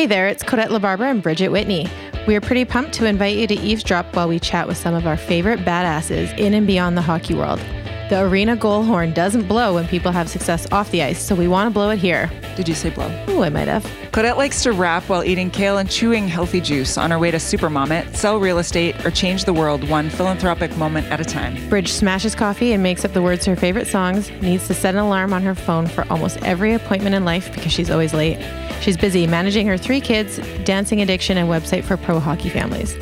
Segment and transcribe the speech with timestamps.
[0.00, 1.86] Hey there, it's Kodette LaBarbera and Bridget Whitney.
[2.26, 5.06] We are pretty pumped to invite you to eavesdrop while we chat with some of
[5.06, 7.60] our favorite badasses in and beyond the hockey world.
[8.10, 11.46] The arena goal horn doesn't blow when people have success off the ice, so we
[11.46, 12.28] want to blow it here.
[12.56, 13.08] Did you say blow?
[13.28, 13.84] Ooh, I might have.
[14.10, 17.36] Kodette likes to rap while eating kale and chewing healthy juice on her way to
[17.36, 21.68] supermom it, sell real estate, or change the world one philanthropic moment at a time.
[21.68, 24.96] Bridge smashes coffee and makes up the words to her favorite songs, needs to set
[24.96, 28.44] an alarm on her phone for almost every appointment in life because she's always late.
[28.80, 32.96] She's busy managing her three kids, dancing addiction, and website for pro hockey families.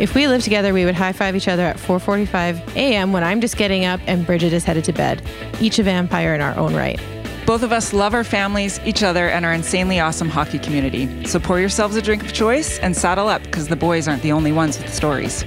[0.00, 3.12] If we lived together, we would high five each other at 4:45 a.m.
[3.12, 5.22] when I'm just getting up and Bridget is headed to bed,
[5.60, 7.00] each a vampire in our own right.
[7.46, 11.26] Both of us love our families, each other, and our insanely awesome hockey community.
[11.26, 14.32] So pour yourselves a drink of choice and saddle up because the boys aren't the
[14.32, 15.44] only ones with stories.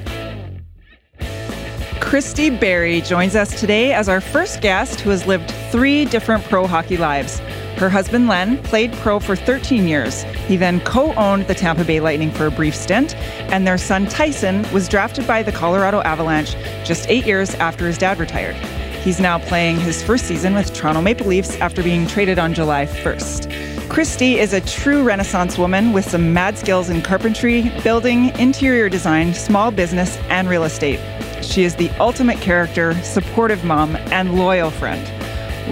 [2.08, 6.66] Christy Barrie joins us today as our first guest who has lived three different pro
[6.66, 7.40] hockey lives.
[7.76, 10.24] Her husband Len played pro for 13 years.
[10.48, 13.14] He then co owned the Tampa Bay Lightning for a brief stint,
[13.52, 17.98] and their son Tyson was drafted by the Colorado Avalanche just eight years after his
[17.98, 18.56] dad retired.
[19.04, 22.86] He's now playing his first season with Toronto Maple Leafs after being traded on July
[22.86, 23.90] 1st.
[23.90, 29.34] Christy is a true Renaissance woman with some mad skills in carpentry, building, interior design,
[29.34, 31.02] small business, and real estate.
[31.48, 35.02] She is the ultimate character, supportive mom, and loyal friend.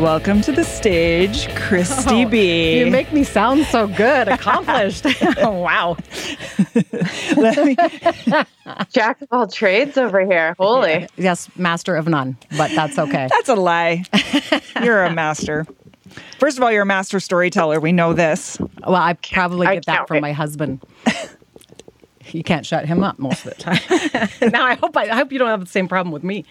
[0.02, 2.80] Welcome to the stage, Christy Oh, B.
[2.80, 5.06] You make me sound so good, accomplished.
[5.38, 5.98] oh, wow.
[7.38, 7.76] Let me-
[8.92, 10.56] Jack of all trades over here.
[10.58, 11.08] Holy.
[11.18, 13.28] Yes, master of none, but that's okay.
[13.30, 14.04] that's a lie.
[14.82, 15.66] You're a master.
[16.40, 17.80] First of all, you're a master storyteller.
[17.80, 18.58] We know this.
[18.86, 20.22] Well, I probably I get that from wait.
[20.22, 20.82] my husband.
[22.36, 24.30] You can't shut him up most of the time.
[24.52, 26.46] now I hope I, I hope you don't have the same problem with me.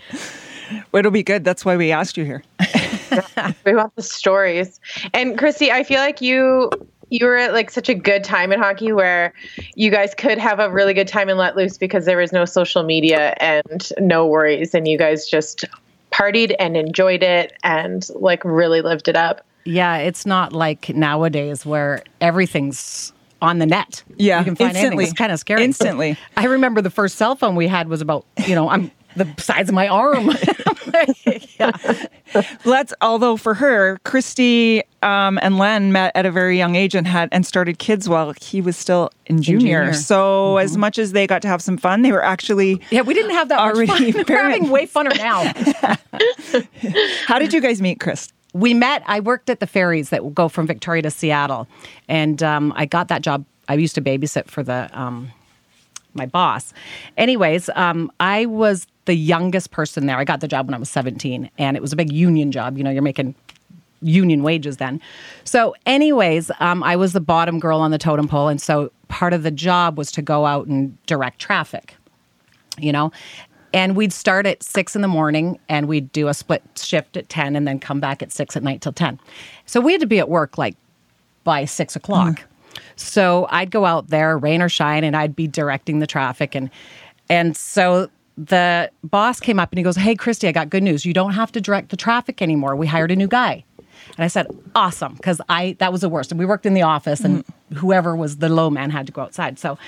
[0.92, 1.44] It'll be good.
[1.44, 2.42] That's why we asked you here.
[3.64, 4.80] We want the stories.
[5.12, 6.68] And Christy, I feel like you
[7.10, 9.32] you were at like such a good time in hockey where
[9.76, 12.44] you guys could have a really good time and let loose because there was no
[12.44, 15.64] social media and no worries and you guys just
[16.10, 19.46] partied and enjoyed it and like really lived it up.
[19.64, 24.02] Yeah, it's not like nowadays where everything's on the net.
[24.16, 24.82] Yeah, you can find anything.
[24.82, 25.04] instantly.
[25.04, 25.64] It's kind of scary.
[25.64, 26.18] Instantly.
[26.36, 29.68] I remember the first cell phone we had was about you know I'm the size
[29.68, 30.30] of my arm.
[31.58, 31.70] yeah.
[32.64, 32.92] Let's.
[33.00, 37.28] Although for her, Christy um, and Len met at a very young age and had
[37.32, 39.84] and started kids while he was still in junior.
[39.84, 39.92] junior.
[39.92, 42.80] So as much as they got to have some fun, they were actually.
[42.90, 44.24] Yeah, we didn't have that Already much fun.
[44.28, 45.52] We're having way funner now.
[47.26, 48.32] How did you guys meet, Chris?
[48.54, 49.02] We met.
[49.06, 51.68] I worked at the ferries that go from Victoria to Seattle,
[52.08, 53.44] and um, I got that job.
[53.68, 55.30] I used to babysit for the um,
[56.14, 56.72] my boss.
[57.18, 60.16] Anyways, um, I was the youngest person there.
[60.16, 62.78] I got the job when I was 17, and it was a big union job.
[62.78, 63.34] You know, you're making
[64.00, 65.00] union wages then.
[65.42, 69.32] So, anyways, um, I was the bottom girl on the totem pole, and so part
[69.32, 71.96] of the job was to go out and direct traffic.
[72.78, 73.12] You know.
[73.74, 77.28] And we'd start at six in the morning and we'd do a split shift at
[77.28, 79.18] 10 and then come back at six at night till 10.
[79.66, 80.76] So we had to be at work like
[81.42, 82.44] by six o'clock.
[82.94, 86.54] So I'd go out there, rain or shine, and I'd be directing the traffic.
[86.54, 86.70] And
[87.28, 88.08] and so
[88.38, 91.04] the boss came up and he goes, Hey Christy, I got good news.
[91.04, 92.76] You don't have to direct the traffic anymore.
[92.76, 93.64] We hired a new guy.
[94.16, 94.46] And I said,
[94.76, 96.30] Awesome, because I that was the worst.
[96.30, 99.22] And we worked in the office and whoever was the low man had to go
[99.22, 99.58] outside.
[99.58, 99.78] So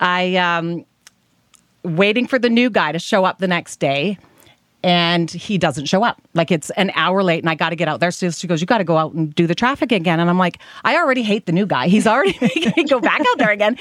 [0.00, 0.86] I um
[1.86, 4.18] waiting for the new guy to show up the next day
[4.86, 6.22] and he doesn't show up.
[6.34, 8.12] Like it's an hour late and I got to get out there.
[8.12, 10.20] So she goes, You got to go out and do the traffic again.
[10.20, 11.88] And I'm like, I already hate the new guy.
[11.88, 13.76] He's already making me go back out there again.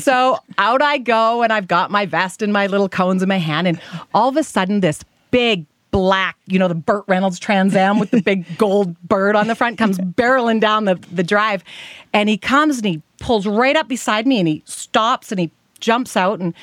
[0.00, 3.38] So out I go and I've got my vest and my little cones in my
[3.38, 3.66] hand.
[3.66, 3.80] And
[4.14, 8.10] all of a sudden, this big, Black, you know, the Burt Reynolds Trans Am with
[8.10, 11.64] the big gold bird on the front comes barreling down the, the drive.
[12.12, 15.50] And he comes and he pulls right up beside me and he stops and he
[15.80, 16.54] jumps out and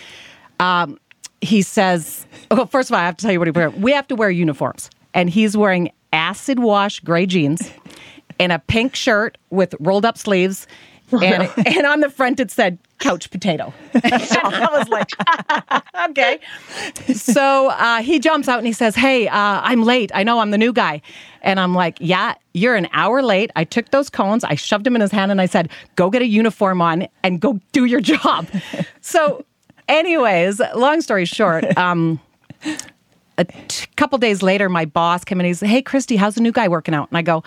[0.64, 0.98] um,
[1.42, 3.74] he says, well, first of all, I have to tell you what he wears.
[3.74, 4.90] We have to wear uniforms.
[5.14, 7.70] And he's wearing acid wash gray jeans
[8.40, 10.66] and a pink shirt with rolled up sleeves.
[11.12, 13.74] And, and on the front it said couch potato.
[13.94, 15.10] I was like,
[16.10, 16.40] okay.
[17.14, 20.12] So uh, he jumps out and he says, Hey, uh, I'm late.
[20.16, 21.02] I know I'm the new guy.
[21.42, 23.52] And I'm like, Yeah, you're an hour late.
[23.58, 26.22] I took those cones, I shoved them in his hand, and I said, Go get
[26.22, 28.48] a uniform on and go do your job.
[29.02, 29.46] so,
[29.88, 32.20] anyways, long story short, um,
[33.38, 35.46] a t- couple days later, my boss came in.
[35.46, 37.44] He said, "Hey, Christy, how's the new guy working out?" And I go,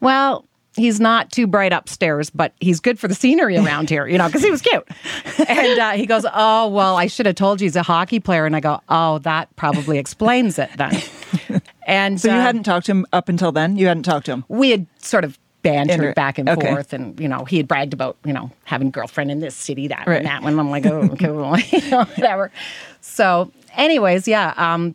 [0.00, 0.44] "Well,
[0.76, 4.26] he's not too bright upstairs, but he's good for the scenery around here, you know,
[4.26, 4.86] because he was cute."
[5.48, 8.44] And uh, he goes, "Oh, well, I should have told you he's a hockey player."
[8.46, 11.00] And I go, "Oh, that probably explains it then."
[11.84, 13.76] And So you uh, hadn't talked to him up until then.
[13.76, 14.44] You hadn't talked to him.
[14.48, 16.68] we had sort of bantered Inter- back and okay.
[16.68, 19.88] forth, and you know he had bragged about you know having girlfriend in this city,
[19.88, 20.18] that Right.
[20.18, 20.58] and that one.
[20.58, 22.50] I'm like, oh, okay, well, you know, whatever.
[23.00, 24.54] So, anyways, yeah.
[24.56, 24.94] Um,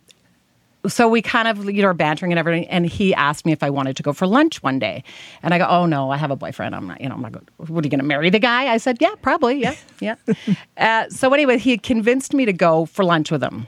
[0.86, 3.62] so we kind of you know are bantering and everything, and he asked me if
[3.62, 5.02] I wanted to go for lunch one day,
[5.42, 6.74] and I go, oh no, I have a boyfriend.
[6.74, 7.32] I'm not, you know, I'm not.
[7.32, 8.72] Going, what are you going to marry the guy?
[8.72, 10.14] I said, yeah, probably, yeah, yeah.
[10.76, 13.66] uh, so anyway, he had convinced me to go for lunch with him.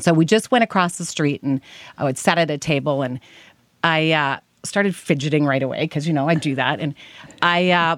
[0.00, 1.60] So we just went across the street, and
[1.98, 3.18] I would sat at a table, and
[3.82, 6.94] I uh, started fidgeting right away because you know I do that, and
[7.42, 7.70] I.
[7.70, 7.96] Uh,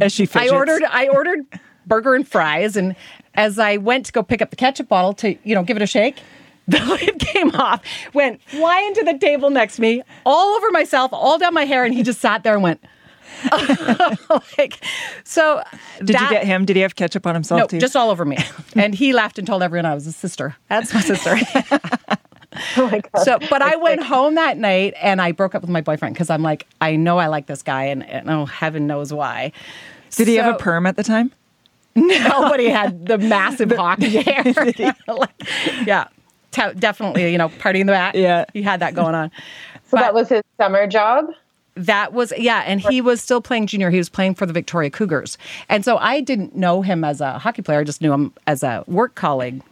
[0.00, 1.40] As she I ordered I ordered
[1.86, 2.94] burger and fries, and
[3.34, 5.82] as I went to go pick up the ketchup bottle to you know give it
[5.82, 6.20] a shake,
[6.68, 7.82] the lid came off,
[8.14, 11.84] went flying to the table next to me, all over myself, all down my hair,
[11.84, 12.80] and he just sat there and went.
[14.58, 14.84] like
[15.24, 15.62] so
[15.98, 16.66] Did you get him?
[16.66, 17.78] Did he have ketchup on himself no too?
[17.78, 18.36] just all over me
[18.74, 21.36] and he laughed and told everyone i was his sister that's my sister
[22.76, 23.22] Oh my god.
[23.24, 26.30] so but i went home that night and i broke up with my boyfriend because
[26.30, 29.52] i'm like i know i like this guy and, and oh heaven knows why
[30.16, 31.32] Did he have a perm at the time?
[31.96, 34.44] Nobody had the massive hockey hair.
[35.08, 35.30] Like,
[35.84, 36.06] yeah,
[36.52, 37.30] te- definitely.
[37.32, 38.14] You know, party in the back.
[38.14, 38.44] Yeah.
[38.52, 39.30] he had that going on.
[39.84, 41.26] so but- that was his summer job.
[41.76, 43.90] That was yeah, and he was still playing junior.
[43.90, 47.38] He was playing for the Victoria Cougars, and so I didn't know him as a
[47.38, 47.78] hockey player.
[47.80, 49.62] I just knew him as a work colleague.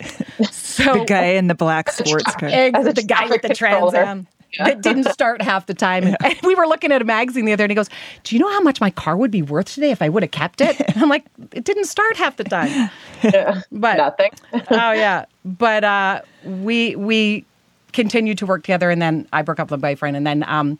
[0.50, 2.48] So The guy in the black sports car.
[2.48, 4.04] Egg, the guy with the Trans controller.
[4.04, 4.28] Am
[4.58, 6.04] that didn't start half the time.
[6.24, 7.88] And we were looking at a magazine the other day, and he goes,
[8.24, 10.32] "Do you know how much my car would be worth today if I would have
[10.32, 12.90] kept it?" And I'm like, "It didn't start half the time."
[13.22, 13.62] Yeah.
[13.70, 14.30] But Nothing.
[14.70, 17.44] oh yeah, but uh, we we
[17.92, 20.78] continued to work together, and then I broke up with my boyfriend, and then um,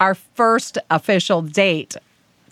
[0.00, 1.96] our first official date.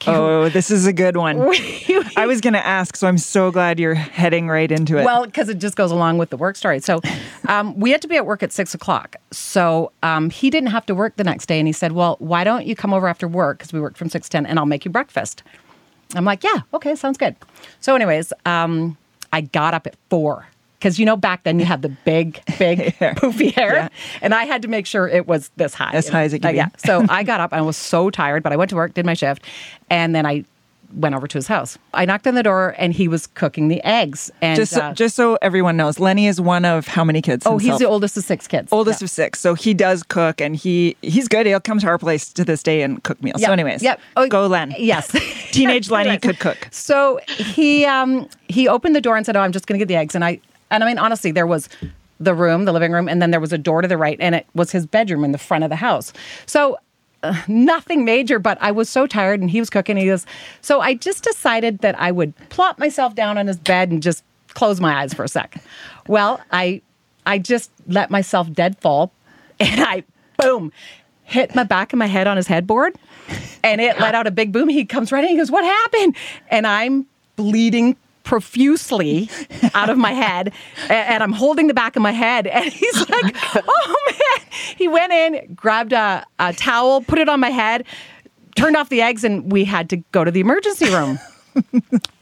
[0.14, 1.40] Oh, this is a good one.
[2.16, 5.04] I was going to ask, so I'm so glad you're heading right into it.
[5.04, 6.80] Well, because it just goes along with the work story.
[6.80, 7.00] So
[7.48, 9.16] um, we had to be at work at six o'clock.
[9.30, 11.58] So um, he didn't have to work the next day.
[11.58, 13.58] And he said, Well, why don't you come over after work?
[13.58, 15.42] Because we worked from six to 10 and I'll make you breakfast.
[16.14, 17.34] I'm like, Yeah, okay, sounds good.
[17.80, 18.96] So, anyways, um,
[19.32, 20.46] I got up at four.
[20.84, 23.88] Because you know, back then you had the big, big, poofy hair, Yeah.
[24.20, 26.18] and I had to make sure it was this high, As you know?
[26.18, 26.56] high as it could Uh, be.
[26.58, 26.68] Yeah.
[26.84, 27.54] So I got up.
[27.54, 29.40] I was so tired, but I went to work, did my shift,
[29.88, 30.44] and then I
[30.94, 31.78] went over to his house.
[31.94, 34.30] I knocked on the door, and he was cooking the eggs.
[34.42, 37.46] And just so, uh, just so everyone knows, Lenny is one of how many kids?
[37.46, 38.70] Oh, he's the oldest of six kids.
[38.70, 39.40] oldest of six.
[39.40, 41.46] So he does cook, and he he's good.
[41.46, 43.40] He'll come to our place to this day and cook meals.
[43.40, 43.48] Yep.
[43.48, 44.00] So, anyways, Yep.
[44.18, 44.74] Oh, go Len.
[44.78, 45.08] Yes.
[45.52, 46.68] Teenage Lenny could cook.
[46.70, 49.88] So he um he opened the door and said, "Oh, I'm just going to get
[49.88, 50.40] the eggs." And I
[50.70, 51.68] and I mean honestly, there was
[52.20, 54.34] the room, the living room, and then there was a door to the right, and
[54.34, 56.12] it was his bedroom in the front of the house.
[56.46, 56.78] So.
[57.22, 59.96] Uh, nothing major, but I was so tired and he was cooking.
[59.96, 60.26] He goes,
[60.60, 64.22] so I just decided that I would plop myself down on his bed and just
[64.52, 65.56] close my eyes for a sec.
[66.06, 66.82] Well, I
[67.24, 69.10] I just let myself dead fall
[69.58, 70.04] and I
[70.36, 70.70] boom
[71.24, 72.94] hit my back of my head on his headboard
[73.62, 74.68] and it let out a big boom.
[74.68, 75.30] He comes running.
[75.30, 76.16] He goes, "What happened?"
[76.50, 77.06] And I'm
[77.36, 79.30] bleeding profusely
[79.74, 80.52] out of my head,
[80.88, 82.46] and, I'm holding the back of my head.
[82.46, 87.38] And he's like, "Oh man!" He went in, grabbed a, a towel, put it on
[87.38, 87.84] my head,
[88.56, 91.18] turned off the eggs, and we had to go to the emergency room.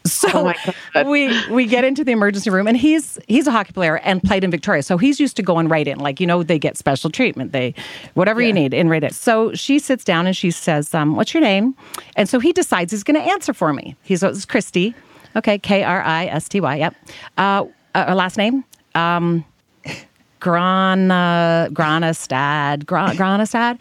[0.05, 0.53] So
[0.95, 4.21] Oh we we get into the emergency room, and he's he's a hockey player and
[4.21, 5.97] played in Victoria, so he's used to going right in.
[5.97, 7.73] Like you know, they get special treatment, they
[8.13, 9.11] whatever you need in right in.
[9.11, 11.73] So she sits down and she says, um, "What's your name?"
[12.17, 13.95] And so he decides he's going to answer for me.
[14.03, 14.93] He's it's Christy,
[15.35, 16.75] okay, K R I S T Y.
[16.75, 16.95] Yep.
[17.37, 18.63] Uh, uh, last name.
[18.95, 19.45] Um,
[20.39, 23.79] Grana Granastad Gra- Granastad.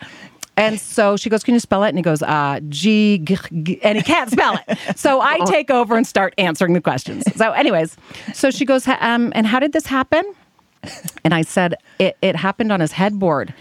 [0.57, 3.81] And so she goes, "Can you spell it?" And he goes, uh, "G," g, g,"
[3.83, 4.79] and he can't spell it.
[4.97, 7.25] So I take over and start answering the questions.
[7.37, 7.97] So, anyways,
[8.35, 10.23] so she goes, um, "And how did this happen?"
[11.25, 13.55] And I said, "It, it happened on his headboard."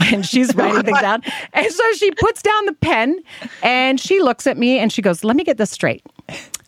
[0.00, 1.22] And she's writing things down.
[1.52, 3.20] And so she puts down the pen
[3.62, 6.02] and she looks at me and she goes, "Let me get this straight."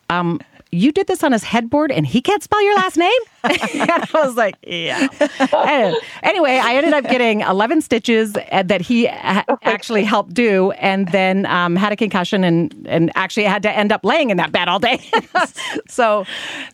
[0.08, 0.40] Um,
[0.74, 3.20] you did this on his headboard and he can't spell your last name?
[3.44, 5.08] and I was like, yeah.
[5.52, 10.72] And anyway, I ended up getting 11 stitches uh, that he ha- actually helped do
[10.72, 14.36] and then um, had a concussion and, and actually had to end up laying in
[14.38, 14.98] that bed all day.
[15.88, 16.24] so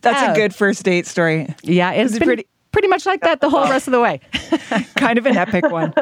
[0.01, 1.53] That's uh, a good first date story.
[1.63, 4.19] Yeah, it's it been pretty- pretty, much like that the whole rest of the way.
[4.95, 5.93] Kind of an epic one.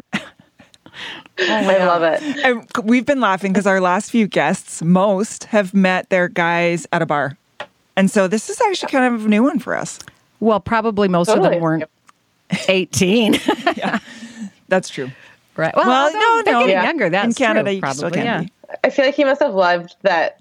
[1.40, 2.22] I love it.
[2.44, 7.02] And we've been laughing because our last few guests, most have met their guys at
[7.02, 7.38] a bar.
[7.96, 10.00] And so this is actually kind of a new one for us.
[10.40, 11.84] Well, probably most of them weren't
[12.68, 13.34] 18.
[13.76, 14.00] yeah,
[14.70, 15.10] That's true.
[15.58, 15.76] right.
[15.76, 16.60] Well, Well, no, they're no.
[16.62, 16.84] getting Yeah.
[16.86, 17.10] younger.
[17.10, 17.98] That's In Canada, true, you probably.
[17.98, 18.42] still can yeah.
[18.42, 18.52] be.
[18.84, 20.40] I feel like he must have loved that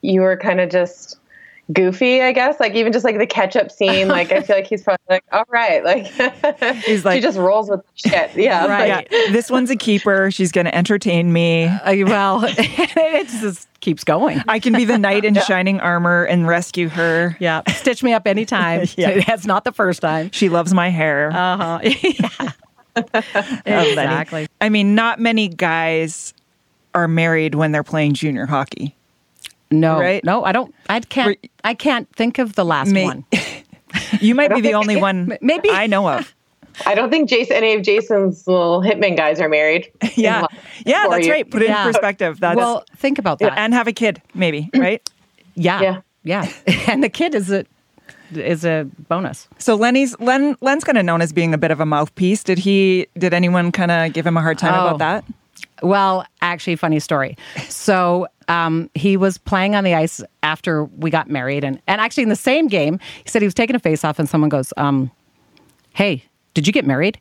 [0.00, 1.18] you were kind of just
[1.72, 2.60] goofy, I guess.
[2.60, 5.44] Like even just like the ketchup scene, like I feel like he's probably like, all
[5.48, 6.06] right, like
[6.84, 8.32] He's like- she just rolls with shit.
[8.36, 8.88] Yeah, Right.
[8.90, 10.30] like, Yeah, this one's a keeper.
[10.30, 11.64] She's going to entertain me.
[11.64, 14.42] Uh, well, it just keeps going.
[14.48, 17.36] I can be the knight in shining armor and rescue her.
[17.40, 18.86] Yeah, stitch me up anytime.
[18.96, 19.22] Yeah.
[19.26, 20.30] That's not the first time.
[20.32, 21.30] She loves my hair.
[21.32, 21.80] Uh huh.
[21.82, 22.18] Lenny.
[23.66, 24.46] exactly.
[24.60, 26.34] I mean, not many guys
[26.94, 28.94] are married when they're playing junior hockey.
[29.80, 30.24] No, Right?
[30.24, 30.74] no, I don't.
[30.88, 31.28] I can't.
[31.42, 33.24] Were- I can't think of the last May- one.
[34.20, 35.70] You might be the think- only one maybe.
[35.70, 36.34] I know of.
[36.84, 39.88] I don't think Jason, any of Jason's little hitman guys are married.
[40.16, 40.40] Yeah.
[40.40, 40.46] In
[40.86, 41.34] Yeah, that's years.
[41.34, 41.50] right.
[41.50, 41.86] Put it Yeah.
[41.86, 42.40] in perspective.
[42.40, 43.56] That's well, think about that.
[43.56, 45.00] and have a kid, maybe, right?
[45.54, 46.00] yeah, Yeah.
[46.24, 46.52] yeah,
[46.88, 47.64] and the kid is a
[48.34, 49.46] is a bonus.
[49.58, 52.42] So Lenny's Len Len's kind of known as being a bit of a mouthpiece.
[52.42, 53.06] Did he?
[53.16, 54.86] Did anyone kind of give him a hard time Oh.
[54.88, 55.24] about that?
[55.82, 57.36] Well, actually, funny story.
[57.68, 62.22] So um, he was playing on the ice after we got married, and and actually
[62.24, 64.72] in the same game, he said he was taking a face off, and someone goes,
[64.76, 65.10] um,
[65.94, 66.24] "Hey,
[66.54, 67.18] did you get married?"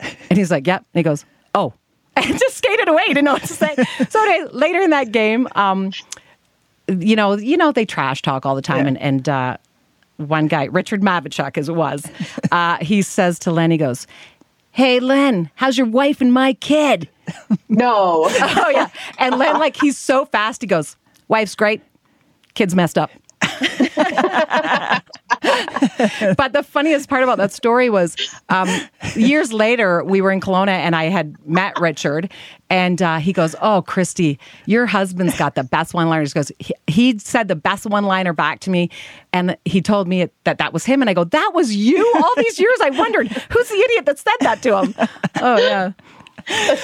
[0.30, 1.72] And he's like, "Yep." And he goes, "Oh,"
[2.16, 3.02] and just skated away.
[3.06, 3.74] He didn't know what to say.
[4.08, 5.92] so anyway, later in that game, um,
[6.88, 8.88] you know, you know, they trash talk all the time, Yeah.
[8.88, 9.56] and and uh,
[10.18, 12.04] one guy, Richard Matvichuk, as it was,
[12.52, 14.06] uh, he says to Len, he goes,
[14.76, 17.08] "Hey, Len, how's your wife and my kid?"
[17.68, 18.28] No.
[18.40, 18.88] Oh yeah.
[19.18, 20.96] And Len, like he's so fast, he goes,
[21.28, 21.80] Wife's great,
[22.54, 23.10] kids messed up.
[26.36, 28.16] but the funniest part about that story was
[28.48, 28.68] um,
[29.14, 32.30] years later, we were in Kelowna and I had met Richard,
[32.68, 36.32] and uh, he goes, Oh, Christy, your husband's got the best one liners.
[36.32, 38.90] He goes, he, he said the best one liner back to me,
[39.32, 41.00] and he told me that that was him.
[41.00, 42.78] And I go, That was you all these years?
[42.82, 44.94] I wondered, who's the idiot that said that to him?
[45.40, 45.92] Oh, yeah.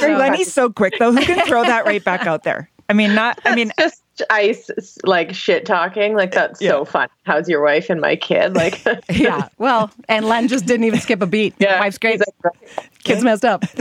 [0.01, 1.13] Lenny's so quick though.
[1.13, 2.69] Who can throw that right back out there?
[2.89, 3.39] I mean, not.
[3.45, 4.71] I mean, just ice
[5.05, 6.15] like shit talking.
[6.15, 7.09] Like that's so fun.
[7.25, 8.55] How's your wife and my kid?
[8.55, 9.49] Like Yeah.
[9.59, 11.55] Well, and Len just didn't even skip a beat.
[11.59, 12.21] yeah, Wife's great.
[12.21, 13.65] He's like, Kids messed up.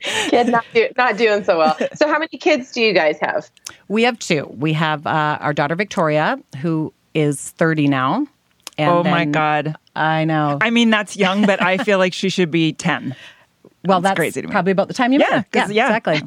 [0.00, 1.76] kid not do, not doing so well.
[1.94, 3.50] So how many kids do you guys have?
[3.88, 4.46] we have two.
[4.56, 8.26] We have uh, our daughter Victoria, who is 30 now.
[8.78, 9.76] And oh my god.
[9.94, 10.58] I know.
[10.60, 13.16] I mean, that's young, but I feel like she should be ten.
[13.88, 14.52] Well, that's that's, crazy to me.
[14.52, 15.52] probably about the time you Yeah, met.
[15.52, 15.86] 'cause- yeah.
[15.96, 16.22] exactly.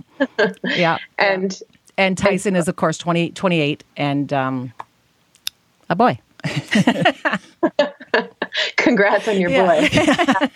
[0.77, 0.97] yeah.
[1.17, 1.59] And
[1.97, 4.73] And Tyson is, of course, 20, 28 and um,
[5.89, 6.19] a boy.
[8.77, 9.65] congrats on your Yeah.
[9.81, 9.89] boy.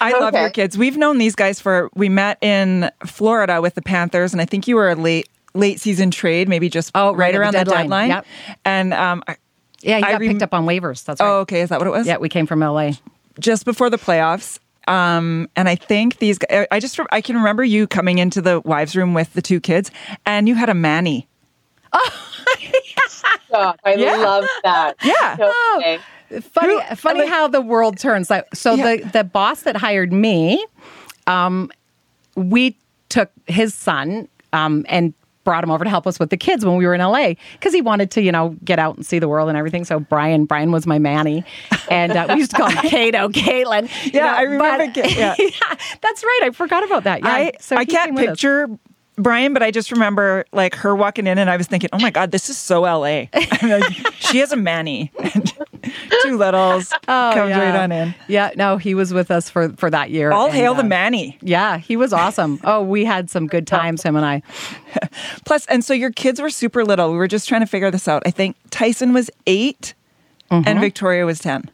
[0.00, 0.40] I love Okay.
[0.42, 0.76] your kids.
[0.76, 1.90] We've known these guys for.
[1.94, 5.80] We met in Florida with the Panthers, and I think you were a late late
[5.80, 7.82] season trade, maybe just Oh, right, right at the around the deadline.
[7.84, 8.08] deadline.
[8.10, 8.26] Yep.
[8.66, 9.36] And um, I-
[9.82, 11.04] Yeah, I got rem- picked up on waivers.
[11.04, 11.26] That's right.
[11.28, 12.06] oh, okay, is that what it was?
[12.06, 12.92] Yeah, we came from LA.
[13.40, 14.58] just before the playoffs.
[14.88, 18.60] Um, and I think these guys, I just, I can remember you coming into the
[18.64, 19.90] wives' room with the two kids
[20.26, 21.28] and you had a Manny.
[23.50, 24.16] Oh, I Yeah.
[24.16, 24.94] love that.
[25.02, 25.36] Yeah.
[25.76, 25.98] Okay.
[26.40, 28.96] funny Who- funny like- how the world turns like so Yeah.
[28.96, 30.62] the the boss that hired me
[31.26, 31.70] um
[32.36, 32.76] we
[33.08, 35.14] took his son um and
[35.48, 37.72] brought him over to help us with the kids when we were in LA because
[37.72, 40.44] he wanted to you know get out and see the world and everything so Brian
[40.44, 41.42] Brian was my manny
[41.90, 45.08] and uh, we used to call him Kato Kaelin Yeah, know, I remember but- Ka-
[45.18, 45.34] yeah.
[46.02, 48.30] that's right I forgot about that yeah I, so I can't came with us.
[48.32, 48.68] picture
[49.18, 52.10] Brian, but I just remember like her walking in and I was thinking, oh my
[52.10, 53.26] God, this is so LA.
[53.62, 53.84] Like,
[54.20, 55.10] she has a Manny.
[56.22, 56.92] two littles.
[57.08, 57.58] Oh, comes yeah.
[57.72, 58.14] right on in.
[58.26, 60.86] yeah no he was with us for for that year All and, hail the uh,
[60.86, 61.38] Manny.
[61.40, 64.42] yeah he was awesome oh we had some good times him and I
[65.44, 67.10] Plus, and so your kids were super little.
[67.12, 68.22] We were just trying to figure this out.
[68.26, 69.94] I think Tyson was 8
[70.50, 71.70] and Victoria was 10.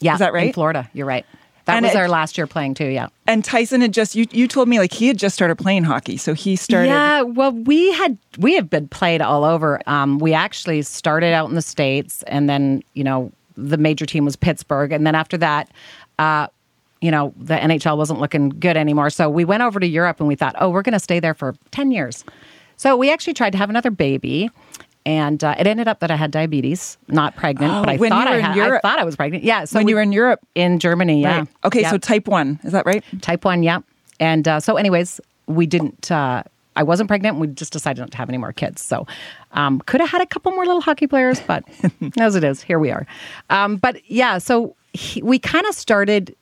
[0.00, 0.48] Yeah, Is that right?
[0.48, 1.26] In Florida, you're right.
[1.68, 2.86] That And was it- our last year playing too.
[2.86, 3.08] Yeah.
[3.26, 6.16] And Tyson had just you you told me like he had just started playing hockey,
[6.16, 6.88] so he started.
[6.88, 7.22] Yeah.
[7.22, 9.80] Well, we had we have been played all over.
[9.86, 14.24] Um, we actually started out in the states, and then you know the major team
[14.24, 15.70] was Pittsburgh, and then after that.
[16.18, 16.48] Uh,
[17.00, 19.08] you know, the NHL wasn't looking good anymore.
[19.08, 21.32] So we went over to Europe and we thought, oh, we're going to stay there
[21.32, 22.24] for 10 years.
[22.76, 24.50] So we actually tried to have another baby.
[25.08, 28.10] And uh, it ended up that I had diabetes, not pregnant, Oh, but I when
[28.10, 28.56] thought you were I in had.
[28.56, 28.80] Europe.
[28.84, 29.42] I thought I was pregnant.
[29.42, 29.64] Yeah.
[29.64, 30.40] So when we- you were in Europe.
[30.54, 31.38] in Germany, yeah.
[31.38, 31.48] Right.
[31.64, 31.90] Okay, Yeah.
[31.92, 33.02] so type one, is that right?
[33.22, 33.78] Type one, yeah.
[34.20, 36.10] And uh, so, anyways, we didn't.
[36.10, 36.42] Uh,
[36.76, 37.38] I wasn't pregnant.
[37.38, 38.82] We just decided not to have any more kids.
[38.82, 39.06] So,
[39.52, 41.64] um, could have had a couple more little hockey players, but
[42.18, 43.06] as it is, here we are.
[43.48, 46.36] Um, but yeah, so he, we kind of started.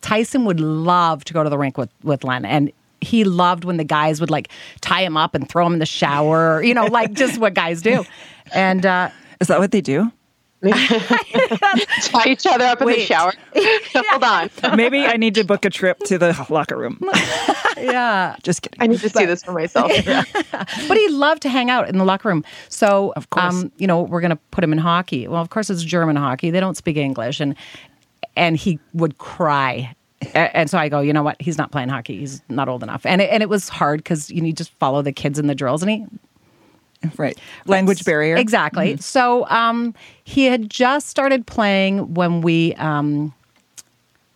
[0.00, 2.70] Tyson would love to go to the rink with with Len, and
[3.02, 4.48] he loved when the guys would like
[4.80, 6.62] tie him up and throw him in the shower.
[6.62, 8.04] You know, like just what guys do.
[8.54, 10.10] And uh, Is that what they do?
[10.64, 13.06] Tie each other up in the Wait.
[13.06, 13.32] shower.
[13.54, 14.76] Hold on.
[14.76, 17.00] Maybe I need to book a trip to the locker room.
[17.76, 18.36] yeah.
[18.44, 18.80] Just kidding.
[18.80, 19.90] I need to see this for myself.
[20.06, 22.44] But he loved to hang out in the locker room.
[22.68, 23.54] So, Of course.
[23.54, 25.26] um, you know, we're going to put him in hockey.
[25.26, 26.50] Well, of course, it's German hockey.
[26.50, 27.56] They don't speak English, and
[28.36, 29.94] and he would cry.
[30.34, 31.40] And so I go, you know what?
[31.40, 32.18] He's not playing hockey.
[32.18, 33.04] He's not old enough.
[33.06, 35.46] And it, and it was hard because you need to just follow the kids in
[35.46, 36.06] the drills, and he
[37.16, 37.38] Right.
[37.66, 38.36] Language barrier.
[38.36, 38.96] Exactly.
[38.98, 43.34] So um, he had just started playing when we, um,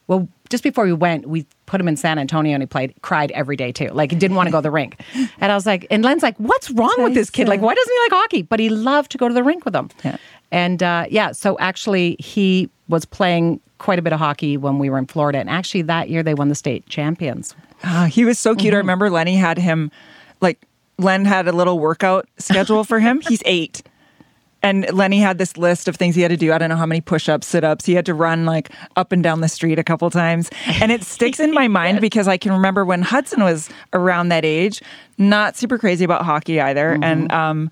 [0.08, 3.30] well, just before we went, we put him in San Antonio and he played, cried
[3.32, 3.88] every day too.
[3.88, 5.00] Like he didn't want to go to the rink.
[5.40, 7.48] And I was like, and Len's like, what's wrong with this kid?
[7.48, 8.42] Like, why doesn't he like hockey?
[8.42, 9.90] But he loved to go to the rink with them.
[10.04, 10.16] Yeah.
[10.50, 14.88] And uh, yeah, so actually he was playing quite a bit of hockey when we
[14.90, 15.38] were in Florida.
[15.38, 17.54] And actually that year they won the state champions.
[17.84, 18.74] Ah, he was so cute.
[18.74, 19.90] I remember Lenny had him,
[20.40, 20.66] like,
[20.98, 23.20] Len had a little workout schedule for him.
[23.20, 23.82] He's eight.
[24.62, 26.52] And Lenny had this list of things he had to do.
[26.52, 27.84] I don't know how many push ups, sit ups.
[27.84, 30.50] He had to run like up and down the street a couple times.
[30.80, 34.44] And it sticks in my mind because I can remember when Hudson was around that
[34.44, 34.82] age,
[35.18, 36.98] not super crazy about hockey either.
[37.00, 37.70] And um,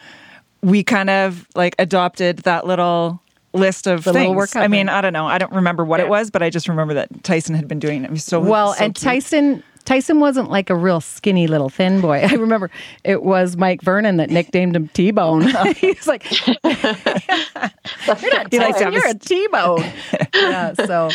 [0.62, 3.20] we kind of like adopted that little
[3.54, 4.22] list of The things.
[4.22, 4.94] little workout I mean, thing.
[4.94, 5.26] I don't know.
[5.26, 8.02] I don't remember what it was, but I just remember that Tyson had been doing
[8.02, 8.06] it.
[8.06, 9.02] It was so Well, so and cute.
[9.04, 12.20] Tyson Tyson wasn't like a real skinny little thin boy.
[12.30, 12.70] I remember
[13.04, 15.42] it was Mike Vernon that nicknamed him T Bone.
[15.76, 19.84] He's like, "You're not He likes Tyson, you're a T Bone.
[20.34, 20.72] yeah.
[20.74, 21.10] So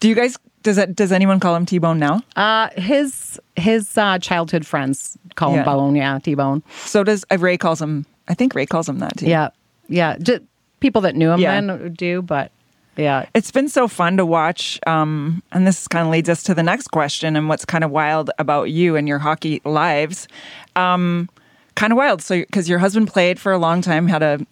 [0.00, 2.22] Do you guys does that does anyone call him T Bone now?
[2.36, 5.64] uh, his his uh, childhood friends call him Yeah.
[5.64, 5.94] Bone.
[5.96, 6.62] Yeah, T Bone.
[6.84, 8.06] So does uh, Ray calls him.
[8.28, 9.26] I think Ray calls him that too.
[9.26, 9.50] Yeah,
[9.88, 10.16] yeah.
[10.18, 10.42] Just
[10.84, 11.58] people that knew him Yeah.
[11.62, 12.52] then do, but
[12.94, 13.24] yeah.
[13.34, 16.62] It's been so fun to watch, um, and this kind of leads us to the
[16.62, 20.28] next question and what's kind of wild about you and your hockey lives.
[20.76, 21.30] Um,
[21.74, 24.46] kind of wild, so because your husband played for a long time, had a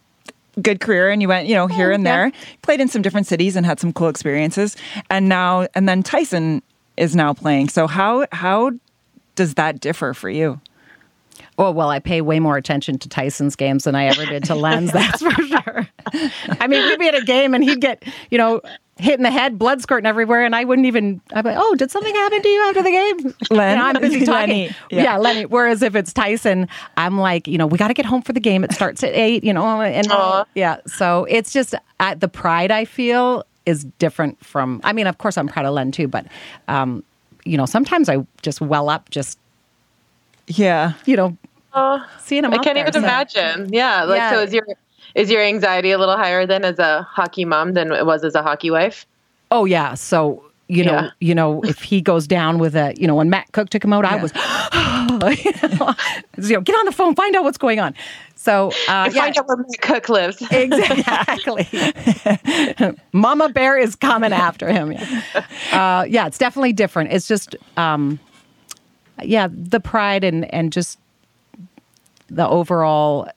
[0.62, 2.17] good career, and you went, you know, here and yeah.
[2.17, 4.75] there, played in some different cities and had some cool experiences,
[5.11, 6.62] and now, and then Tyson
[6.97, 7.69] is now playing.
[7.69, 8.71] So how how
[9.35, 10.61] does that differ for you?
[11.62, 14.54] Oh, well, I pay way more attention to Tyson's games than I ever did to
[14.54, 15.88] Len's, that's for sure.
[16.61, 18.61] I mean, we'd be at a game and he'd get, you know,
[18.99, 21.75] hit in the head, blood squirting everywhere, and I wouldn't even, I'd be like, oh,
[21.75, 23.35] did something happen to you after the game?
[23.50, 23.76] Len?
[23.76, 24.33] You know, I'm busy talking.
[24.49, 25.02] Lenny, yeah.
[25.02, 25.16] yeah.
[25.19, 25.47] Lenny.
[25.47, 28.40] Whereas if it's Tyson, I'm like, you know, we got to get home for the
[28.40, 28.64] game.
[28.64, 30.45] It starts at eight, you know, and Aw.
[30.54, 30.76] yeah.
[30.87, 35.38] So it's just uh, the pride I feel is different from, I mean, of course,
[35.38, 36.27] I'm proud of Len too, but,
[36.68, 37.03] um,
[37.44, 39.38] you know, sometimes I just well up just,
[40.48, 40.92] Yeah.
[41.07, 41.37] you know,
[41.74, 43.72] Oh, seeing him I can't there, even so- imagine.
[43.72, 44.04] Yeah.
[44.04, 44.66] Like, so is your
[45.14, 48.35] is your anxiety a little higher then as a hockey mom than it was as
[48.35, 49.06] a hockey wife?
[49.50, 49.94] Oh yeah.
[49.94, 51.11] So you know, Yeah.
[51.20, 53.92] you know, if he goes down with a, you know, when Matt Cooke took him
[53.92, 55.28] out, I was, you know,
[56.38, 57.94] you know, get on the phone, find out what's going on.
[58.37, 60.40] So uh, yeah, Find out where Matt Cooke lives.
[60.50, 61.68] exactly.
[63.12, 64.92] Mama Bear is coming after him.
[64.92, 65.22] Yeah.
[65.72, 67.12] Uh, yeah, it's definitely different.
[67.12, 68.18] It's just, um,
[69.22, 70.98] yeah, the pride and and just
[72.35, 73.29] the overall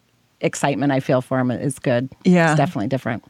[0.41, 2.09] excitement I feel for him is good.
[2.23, 2.51] Yeah.
[2.51, 3.23] it's definitely different.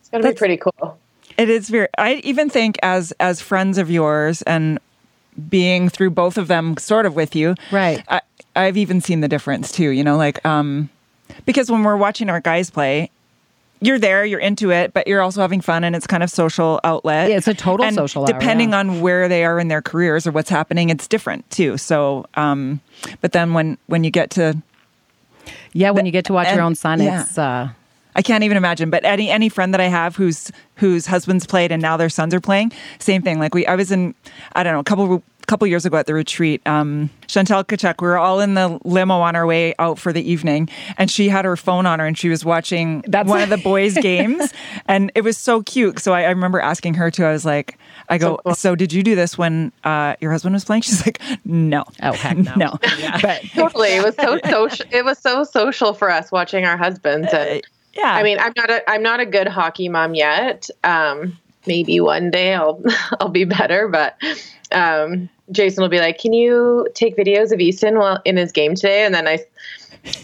[0.00, 0.98] It's gonna be pretty cool.
[1.36, 1.88] It is very.
[1.98, 4.78] I even think as as friends of yours and
[5.48, 8.04] being through both of them, sort of with you, Right.
[8.08, 8.20] I,
[8.54, 9.90] I've even seen the difference too.
[9.90, 10.90] You know, like um,
[11.44, 13.10] because when we're watching our guys play,
[13.80, 16.78] you're there, you're into it, but you're also having fun, and it's kind of social
[16.84, 17.30] outlet.
[17.30, 18.78] Yeah, it's a total and social hour, Depending yeah.
[18.78, 21.76] on where they are in their careers or what's happening, it's different too.
[21.78, 22.80] So, um,
[23.20, 24.56] but then when when you get to
[25.72, 27.22] Yeah, when you get to watch your own son, yeah.
[27.22, 27.38] it's.
[27.38, 27.68] Uh,
[28.14, 28.90] I can't even imagine.
[28.90, 32.34] But any any friend that I have whose whose husbands played and now their sons
[32.34, 33.38] are playing, same thing.
[33.38, 34.14] Like we, I was in,
[34.54, 36.62] I don't know, a couple couple years ago at the retreat.
[36.66, 40.22] Um, Chantel Tkachuk, we were all in the limo on our way out for the
[40.28, 43.50] evening, and she had her phone on her and she was watching That's- one of
[43.50, 44.54] the boys' games,
[44.88, 45.98] and it was so cute.
[45.98, 47.24] So I, I remember asking her too.
[47.26, 47.76] I was like,
[48.08, 50.82] I go, so, did you do this when uh, your husband was playing?
[50.86, 52.54] She's like, no, Oh, heck no.
[52.56, 52.78] no.
[53.22, 53.90] But Totally.
[53.96, 54.86] It was so social.
[54.90, 57.28] It was so social for us watching our husbands.
[57.32, 57.62] And
[57.96, 60.68] yeah, I mean, I'm not a I'm not a good hockey mom yet.
[60.82, 62.82] Um, maybe one day I'll
[63.20, 63.88] I'll be better.
[63.88, 64.16] But
[64.72, 68.74] um, Jason will be like, "Can you take videos of Easton while in his game
[68.74, 69.38] today?" And then I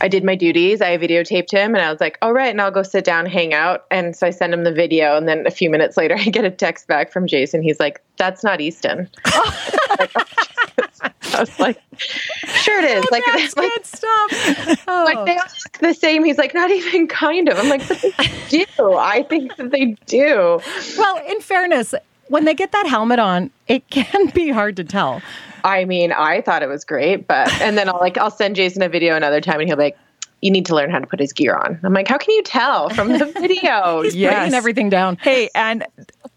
[0.01, 0.83] I did my duties.
[0.83, 3.55] I videotaped him, and I was like, "All right," and I'll go sit down, hang
[3.55, 3.85] out.
[3.91, 6.45] And so I send him the video, and then a few minutes later, I get
[6.45, 7.63] a text back from Jason.
[7.63, 9.09] He's like, "That's not Easton."
[11.35, 14.85] I was like, "Sure it is." like, that's like good stuff.
[14.89, 15.05] Oh.
[15.05, 15.41] like they oh.
[15.41, 16.25] all look the same.
[16.25, 17.59] He's like, not even kind of.
[17.59, 18.95] I'm like, but they do.
[18.95, 20.61] I think that they do.
[20.99, 21.95] well, in fairness,
[22.29, 25.21] when they get that helmet on, it can be hard to tell.
[25.63, 28.83] I mean, I thought it was great, but and then I'll like I'll send Jason
[28.83, 29.99] a video another time, and he'll be like,
[30.41, 31.79] you need to learn how to put his gear on.
[31.83, 34.03] I'm like, how can you tell from the video?
[34.03, 34.35] He's Yes.
[34.35, 35.19] breaking everything down.
[35.21, 35.85] Hey, and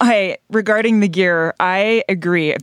[0.02, 2.56] hey, regarding the gear, I agree.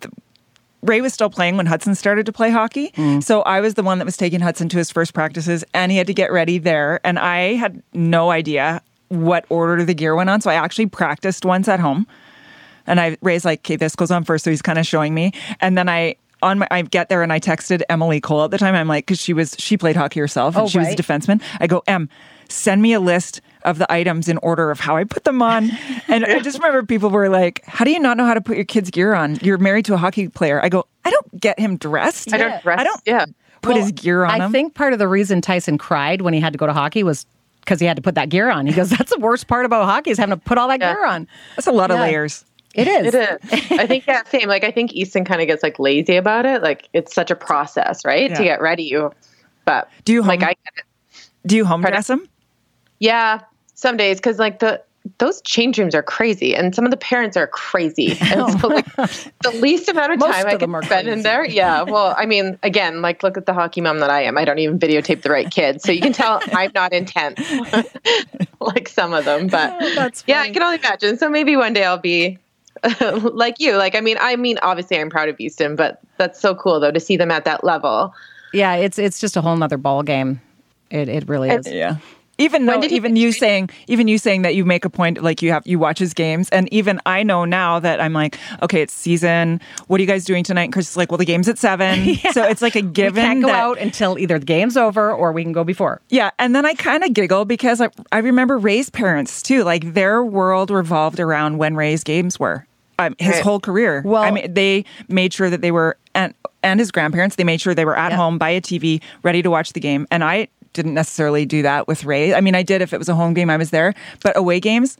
[0.82, 2.90] Ray was still playing when Hudson started to play hockey.
[2.96, 3.22] Mm.
[3.22, 5.98] So I was the one that was taking Hudson to his first practices and he
[5.98, 7.00] had to get ready there.
[7.04, 10.40] And I had no idea what order the gear went on.
[10.40, 12.06] So I actually practiced once at home.
[12.86, 14.44] And I Ray's like, okay, this goes on first.
[14.44, 15.32] So he's kind of showing me.
[15.60, 18.58] And then I on my I get there and I texted Emily Cole at the
[18.58, 18.74] time.
[18.74, 20.98] I'm like, because she was she played hockey herself and Oh, she was a right.
[20.98, 21.42] defenseman.
[21.60, 22.08] I go, Em,
[22.48, 25.70] send me a list of the items in order of how I put them on.
[26.08, 28.56] And I just remember people were like, How do you not know how to put
[28.56, 29.36] your kid's gear on?
[29.42, 30.60] You're married to a hockey player.
[30.62, 32.32] I go, I don't get him dressed.
[32.34, 32.80] I don't dress.
[32.80, 33.26] I don't Yeah.
[33.62, 34.52] put Well, his gear on I him.
[34.52, 37.26] think part of the reason Tyson cried when he had to go to hockey was
[37.60, 38.66] because he had to put that gear on.
[38.66, 40.94] He goes, "That's the worst part about hockey is having to put all that Yeah.
[40.94, 42.44] gear on." That's a lot of layers.
[42.74, 43.14] It is.
[43.14, 43.72] It is.
[43.78, 44.48] I think yeah, same.
[44.48, 46.62] Like I think Easton kind of gets like lazy about it.
[46.62, 48.34] Like it's such a process, right?
[48.34, 48.84] To get ready.
[48.84, 49.12] You,
[49.64, 50.84] but Do you like I get it.
[51.46, 51.96] Do you home Pardon?
[51.98, 52.28] dress him?
[52.98, 53.40] Yeah,
[53.80, 54.82] some days because like the
[55.16, 58.18] those change rooms are crazy, and some of the parents are crazy.
[58.20, 61.08] And so like the least amount of Most time I of them can are spend
[61.08, 61.44] in there.
[61.44, 61.82] Yeah.
[61.82, 64.36] Well, I mean, again, like look at the hockey mom that I am.
[64.36, 67.40] I don't even videotape the right kids, so you can tell I'm not intense
[68.60, 69.46] like some of them.
[69.46, 71.16] But oh, That's yeah, I can only imagine.
[71.16, 72.38] So maybe one day I'll be.
[73.22, 76.54] like you like i mean i mean obviously i'm proud of easton but that's so
[76.54, 78.14] cool though to see them at that level
[78.52, 80.40] Yeah, it's it's just a whole nother ball game.
[80.90, 81.66] It it really is.
[81.66, 81.98] Yeah.
[82.40, 85.42] Even though, did even you saying, even you saying that you make a point, like
[85.42, 88.80] you have, you watch his games, and even I know now that I'm like, okay,
[88.82, 89.60] it's season.
[89.86, 90.64] What are you guys doing tonight?
[90.64, 93.22] And Chris is like, well, the game's at seven, so it's like a we given.
[93.24, 96.00] can't go that- out until either the game's over or we can go before.
[96.08, 99.62] Yeah, and then I kind of giggle because I, I remember Ray's parents too.
[99.64, 102.66] Like their world revolved around when Ray's games were.
[102.98, 103.42] Um, his Right.
[103.42, 104.02] whole career.
[104.04, 107.60] Well- I mean, they made sure that they were, and and his grandparents, they made
[107.60, 108.16] sure they were at Yeah.
[108.18, 110.06] home by a TV, ready to watch the game.
[110.10, 112.34] And I didn't necessarily do that with Ray.
[112.34, 113.94] I mean, I did if it was a home game, I was there.
[114.22, 114.96] But away games,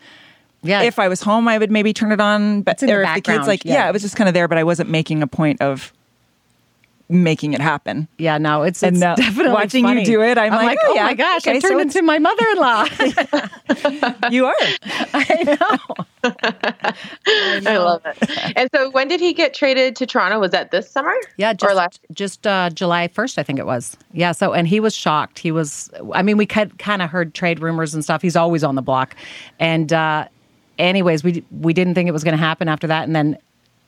[0.63, 0.83] Yeah.
[0.83, 2.63] if I was home, I would maybe turn it on.
[2.63, 3.75] But It's in the or if the kids like, yeah.
[3.75, 3.89] yeah.
[3.89, 4.49] it was just kind of there.
[4.49, 5.93] But I wasn't making a point of
[7.11, 8.09] making it happen.
[8.19, 11.05] yeah, no, it's, And it's now, definitely watching you do it, I'm like, oh yeah,
[11.05, 12.87] my gosh, okay, I turned it's- into my mother-in-law.
[14.31, 14.55] You are.
[15.13, 16.05] I know.
[17.67, 20.91] i love it and so when did he get traded to toronto was that this
[20.91, 23.97] summer Yeah, or just last just uh, July first, I think it was.
[24.13, 25.39] Yeah, so and he was shocked.
[25.39, 25.91] He was.
[26.13, 28.21] I mean, we kind of heard trade rumors and stuff.
[28.21, 29.17] He's always on the block,
[29.59, 30.27] and uh,
[30.79, 33.39] anyways, we we didn't think it was going to happen after that, and then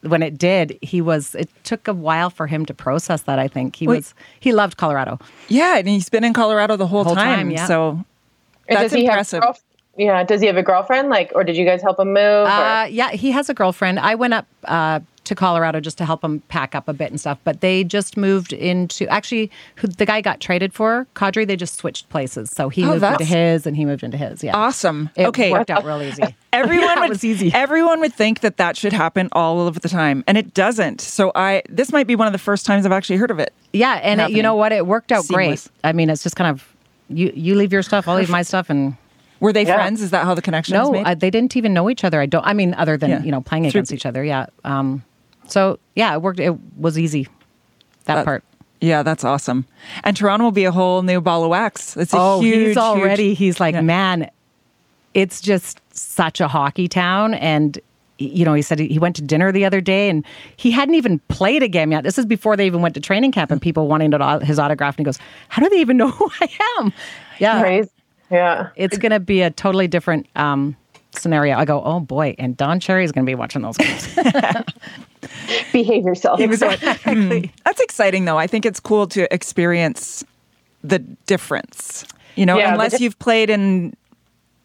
[0.03, 1.35] when it did, he was.
[1.35, 3.39] It took a while for him to process that.
[3.39, 3.97] I think he Wait.
[3.97, 4.15] was.
[4.41, 5.19] He loved Colorado.
[5.49, 7.37] Yeah, and he's been in Colorado the whole, Whole time.
[7.39, 7.67] time, yeah.
[7.67, 8.05] So
[8.69, 9.43] that's does he have impressive.
[9.99, 12.87] yeah does he have a girlfriend like or did you guys help him move Uh,
[12.89, 13.99] yeah, he has a girlfriend.
[13.99, 15.01] I went up uh,
[15.33, 17.39] to Colorado just to help him pack up a bit and stuff.
[17.45, 21.47] But they just moved into actually who the guy got traded for Kadri.
[21.47, 24.45] They just switched places, so he Oh, moved into his and he moved into his.
[24.45, 25.11] Yeah, Awesome.
[25.17, 25.51] It okay.
[25.51, 26.23] worked out real easy.
[26.53, 27.51] Everyone Yeah, would was easy.
[27.55, 31.01] Everyone would think that that should happen all of the time, and it doesn't.
[31.01, 33.53] So I this might be one of the first times I've actually heard of it.
[33.73, 34.71] Yeah, and it, you know what?
[34.73, 35.69] It worked out Seamless.
[35.69, 35.71] great.
[35.89, 36.69] I mean, it's just kind of
[37.09, 38.97] you you leave your stuff, I'll leave my stuff, and
[39.41, 39.75] Were they Yeah.
[39.75, 40.01] friends?
[40.03, 41.05] Is that how the connection was no, made?
[41.07, 42.21] uh, they didn't even know each other.
[42.21, 42.47] I don't.
[42.47, 43.23] I mean, other than Yeah.
[43.25, 44.23] you know playing Through- against each other.
[44.23, 44.47] Yeah.
[44.65, 45.03] Um.
[45.47, 46.41] So yeah, it worked.
[46.41, 47.29] It was easy.
[48.05, 48.45] That, That- part.
[48.81, 49.65] yeah, that's awesome.
[50.05, 51.97] And Toronto will be a whole new ball of wax.
[51.97, 53.29] It's a oh, huge, he's already.
[53.29, 53.81] huge- he's like, Yeah.
[53.83, 54.31] man,
[55.15, 57.79] it's just such a hockey town, and
[58.19, 60.25] you know, he said he he went to dinner the other day, and
[60.57, 62.03] he hadn't even played a game yet.
[62.05, 64.95] This is before they even went to training camp, and people wanting to, his autograph,
[64.97, 66.93] and he goes, "How do they even know who I am?"
[67.39, 67.91] Yeah, Crazy.
[68.31, 70.77] yeah it's going to be a totally different um,
[71.15, 71.57] scenario.
[71.57, 74.15] I go, oh boy, and Don Cherry is going to be watching those games.
[75.73, 77.41] behave yourself Hmm.
[77.65, 78.39] That's exciting, though.
[78.39, 80.25] I think it's cool to experience
[80.83, 82.05] the difference.
[82.37, 83.95] You know, Yeah, unless dif- you've played in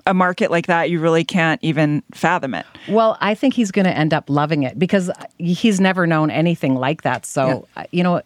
[0.06, 2.66] a market like that, you really can't even fathom it.
[2.88, 6.76] well, I think he's going to end up loving it because he's never known anything
[6.76, 7.26] like that.
[7.26, 8.22] So, uh, you know,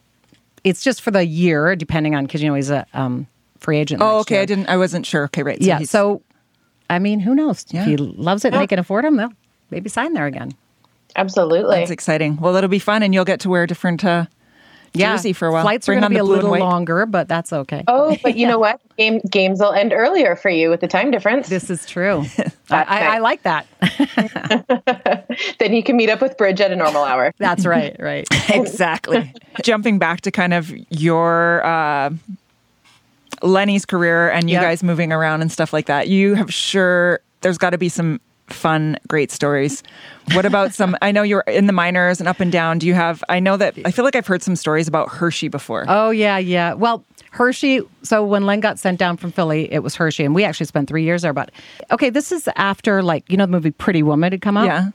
[0.64, 3.26] it's just for the year, depending on because you know he's a um,
[3.60, 4.02] free agent.
[4.02, 4.36] Oh, okay.
[4.36, 4.42] year.
[4.44, 4.70] I didn't.
[4.70, 5.24] I wasn't sure.
[5.26, 5.60] Okay, right.
[5.60, 5.80] yeah.
[5.80, 6.22] So,
[6.92, 7.66] I mean, who knows?
[7.70, 7.82] Yeah.
[7.82, 9.34] If he loves it and they can afford him, they'll
[9.72, 10.52] maybe sign there again.
[11.16, 12.38] absolutely that's exciting.
[12.38, 14.26] Well, it'll be fun, and you'll get to wear a different uh,
[14.94, 15.64] Yeah, jersey for a while.
[15.64, 17.84] Flights Bring are going to be a little longer, but that's okay.
[17.88, 21.10] oh but you know what Game, games will end earlier for you with the time
[21.12, 22.26] difference This is true.
[22.70, 23.66] I, I, I like that.
[25.60, 27.96] then you can meet up with bridge at a normal hour That's right.
[28.00, 28.28] Right.
[28.50, 29.34] exactly.
[29.64, 32.12] Jumping back to kind of your uh,
[33.44, 34.64] Lenny's career and you Yeah.
[34.64, 38.20] guys moving around and stuff like that, you have sure there's got to be some
[38.48, 39.82] fun, great stories.
[40.34, 40.98] What about some?
[41.02, 42.80] I know you're in the minors and up and down.
[42.80, 43.24] Do you have?
[43.30, 45.86] I know that I feel like I've heard some stories about Hershey before.
[45.88, 46.74] Oh yeah, yeah.
[46.74, 47.82] Well, Hershey.
[48.04, 50.90] So when Len got sent down from Philly, it was Hershey, and we actually spent
[50.90, 51.34] three years there.
[51.34, 51.52] But
[51.92, 54.66] okay, this is after like you know the movie Pretty Woman had come out.
[54.66, 54.90] Yeah.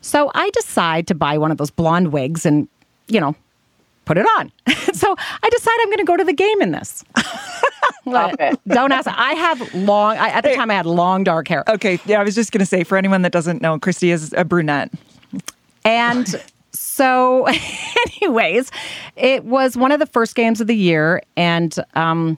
[0.00, 2.68] So I decide to buy one of those blonde wigs and
[3.08, 3.34] you know
[4.04, 4.52] put it on.
[4.92, 7.04] so I decide I'm going to go to the game in this.
[8.04, 9.08] Don't ask.
[9.10, 10.16] I have long.
[10.18, 11.64] I, at the time, I had long dark hair.
[11.68, 11.98] Okay.
[12.06, 14.92] Yeah, I was just gonna say for anyone that doesn't know, Christy is a brunette.
[15.84, 17.46] And so,
[18.20, 18.70] anyways,
[19.16, 22.36] it was one of the first games of the year, and um,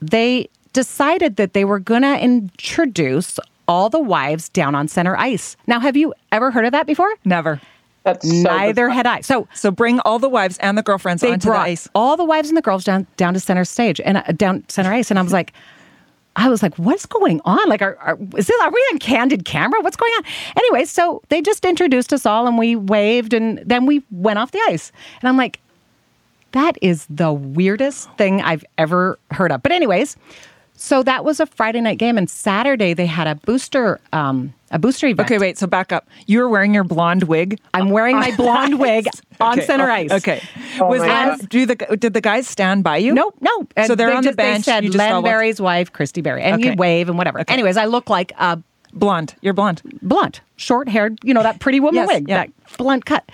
[0.00, 5.56] they decided that they were going to introduce all the wives down on center ice.
[5.66, 7.12] Now, have you ever heard of that before?
[7.24, 7.60] Never.
[8.02, 8.90] That's so Neither bizarre.
[8.90, 9.20] had I.
[9.20, 11.88] So So bring all the wives and the girlfriends they onto the brought ice.
[11.94, 14.92] all the wives and the girls down down to center stage and uh, down center
[14.92, 15.52] ice, and I was like.
[16.36, 17.68] I was like, "What's going on?
[17.68, 18.60] Like, are, are is this?
[18.62, 19.80] Are we on candid camera?
[19.82, 20.24] What's going on?"
[20.56, 24.52] Anyway, so they just introduced us all, and we waved, and then we went off
[24.52, 24.92] the ice.
[25.20, 25.58] And I'm like,
[26.52, 30.16] "That is the weirdest thing I've ever heard of." But anyways,
[30.76, 34.78] so that was a Friday night game, and Saturday they had a booster, um, a
[34.78, 35.26] booster event.
[35.28, 35.58] Okay, wait.
[35.58, 36.08] So back up.
[36.26, 37.58] You were wearing your blonde wig.
[37.74, 39.06] I'm wearing my blonde wig
[39.40, 40.10] on Okay, center ice.
[40.12, 40.40] Okay.
[40.80, 43.12] Oh was my that do the did the guys stand by you?
[43.14, 43.66] Nope, no.
[43.86, 45.92] So they're they on the just- they bench, said you just Len walk- Barrie's wife,
[45.92, 46.70] Christy Berry, and Okay.
[46.70, 47.40] you wave and whatever.
[47.40, 47.52] Okay.
[47.52, 48.58] Anyways, I look like a
[48.92, 49.34] Blonde.
[49.40, 49.82] You're blonde.
[50.02, 52.38] blunt, short haired, you know, that pretty woman Yes, wig, yeah.
[52.38, 53.30] that blunt cut.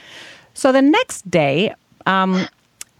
[0.52, 2.46] So the next day, um,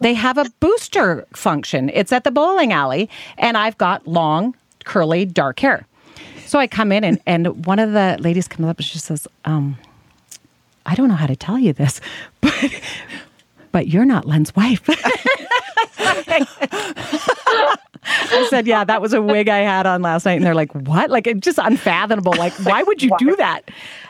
[0.01, 1.91] they have a booster function.
[1.93, 5.87] It's at the bowling alley, and I've got long, curly, dark hair.
[6.47, 9.27] So I come in, and, and one of the ladies comes up and she says,
[9.45, 9.77] um,
[10.87, 12.01] I don't know how to tell you this,
[12.41, 12.81] but,
[13.73, 14.83] but you're not Len's wife.
[18.09, 20.35] I said, yeah, that was a wig I had on last night.
[20.35, 21.11] And they're like, what?
[21.11, 22.35] Like, it's just unfathomable.
[22.37, 23.63] Like, why would you do that?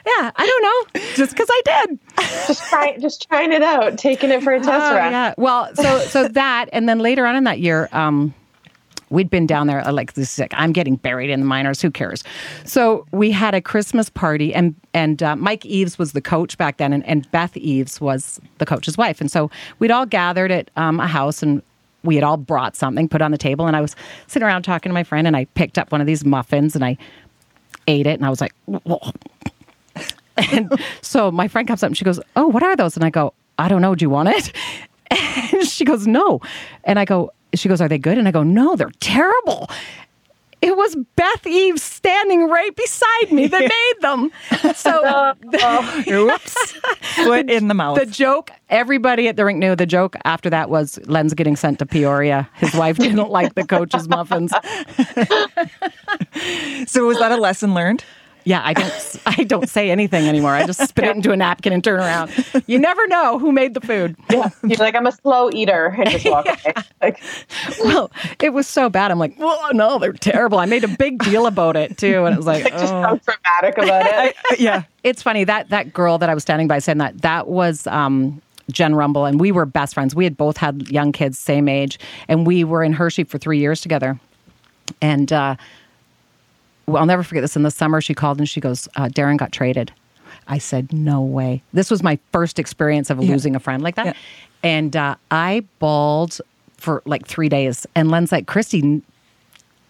[0.04, 1.00] Yeah, I don't know.
[1.14, 1.98] Just because I did.
[2.46, 5.12] just try, just trying it out, taking it for a test Oh, run.
[5.12, 5.34] yeah.
[5.38, 8.34] Well, so so that, and then later on in that year, um,
[9.10, 10.34] we'd been down there uh, like this.
[10.34, 11.80] is Like, I'm getting buried in the minors.
[11.82, 12.24] Who cares?
[12.64, 16.78] So we had a Christmas party, and and uh, Mike Eaves was the coach back
[16.78, 20.70] then, and, and Beth Eaves was the coach's wife, and so we'd all gathered at
[20.76, 21.62] um, a house and.
[22.02, 23.96] We had all brought something, put on the table, and I was
[24.28, 26.84] sitting around talking to my friend, and I picked up one of these muffins and
[26.84, 26.96] I
[27.88, 29.00] ate it, and I was like, "Whoa."
[30.52, 32.94] And so my friend comes up and she goes, Oh, what are those?
[32.96, 33.94] And I go, I don't know.
[33.94, 34.52] Do you want it?
[35.76, 36.40] She goes, No.
[36.84, 38.18] And I go, She goes, Are they good?
[38.18, 39.68] And I go, No, they're terrible.
[40.62, 44.30] It was Beth Eve standing right beside me that made them.
[44.74, 45.02] So
[45.54, 46.04] oh.
[46.08, 46.72] Oops.
[47.14, 47.98] Foot in the mouth.
[47.98, 51.78] the joke, everybody at the rink knew the joke after that was Len's getting sent
[51.80, 52.48] to Peoria.
[52.54, 54.50] His wife didn't like the coach's muffins.
[56.90, 58.02] so was that a lesson learned?
[58.46, 60.52] Yeah, I don't I don't say anything anymore.
[60.52, 62.30] I just spit it into a napkin and turn around.
[62.66, 64.16] You never know who made the food.
[64.30, 64.50] Yeah.
[64.62, 66.74] You're like, I'm a slow eater and just walk away.
[67.02, 67.20] Like,
[67.82, 69.10] Well, it was so bad.
[69.10, 70.58] I'm like, well, no, they're terrible.
[70.58, 73.02] I made a big deal about it too, and it was like, just oh.
[73.02, 74.36] how dramatic about it.
[74.46, 74.82] Uh, yeah.
[75.02, 78.40] it's funny that that girl that I was standing by saying that that was um,
[78.70, 80.14] Jen Rumble, and we were best friends.
[80.14, 83.58] We had both had young kids, same age, and we were in Hershey for three
[83.58, 84.20] years together.
[85.00, 85.56] And uh,
[86.86, 87.56] well, I'll never forget this.
[87.56, 89.92] In the summer, she called and she goes, uh, "Darren got traded."
[90.48, 93.30] I said, "No way." This was my first experience of Yeah.
[93.32, 94.12] losing a friend like that, Yeah.
[94.62, 96.40] and uh, I bawled
[96.78, 97.86] for like three days.
[97.94, 99.02] And Len's like, "Christy,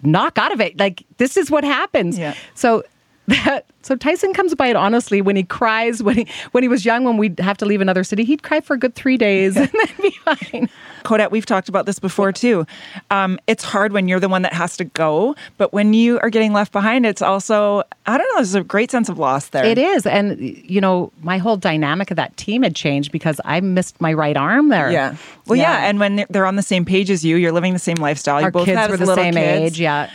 [0.03, 0.79] knock out of it.
[0.79, 2.35] Like this is what happens." Yeah.
[2.55, 2.83] So
[3.27, 6.85] that so Tyson comes by it honestly when he cries when he when he was
[6.85, 9.57] young when we'd have to leave another city he'd cry for a good three days
[9.57, 10.69] and then be fine.
[11.05, 12.67] Kodette, we've talked about this before too.
[13.11, 16.31] Um, it's hard when you're the one that has to go, but when you are
[16.31, 19.65] getting left behind, it's also, I don't know, there's a great sense of loss there.
[19.65, 23.61] It is, and you know my whole dynamic of that team had changed because I
[23.61, 24.91] missed my right arm there.
[24.91, 25.17] Yeah.
[25.47, 25.87] Well, yeah.
[25.87, 28.41] And when they're on the same page as you, you're living the same lifestyle.
[28.41, 29.75] you our both kids have were the same kids.
[29.75, 29.81] age.
[29.81, 30.11] Yeah,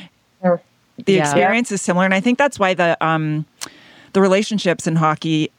[1.06, 1.22] The Yeah.
[1.22, 2.06] experience is similar.
[2.06, 3.46] And I think that's why the, um,
[4.14, 5.52] the relationships in hockey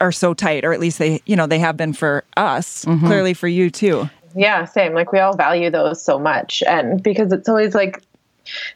[0.00, 3.06] are so tight, or at least they, you know, they have been for us, Mm-hmm.
[3.06, 4.08] clearly for you too.
[4.34, 4.92] Yeah, same.
[4.92, 6.62] Like we all value those so much.
[6.66, 8.02] And because it's always like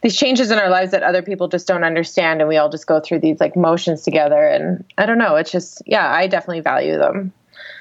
[0.03, 2.87] these changes in our lives that other people just don't understand and we all just
[2.87, 6.61] go through these like motions together and I don't know, it's just yeah, I definitely
[6.61, 7.33] value them.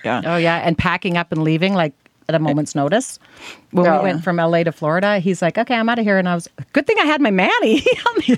[0.03, 0.21] Yeah.
[0.25, 1.93] oh yeah, and packing up and leaving like
[2.29, 3.19] at a moment's notice.
[3.71, 3.93] When Yeah.
[3.93, 4.03] we oh.
[4.03, 6.47] went from LA to Florida, he's like, "Okay, I'm out of here," and I was,
[6.71, 8.35] "Good thing I had my Manny." He helped me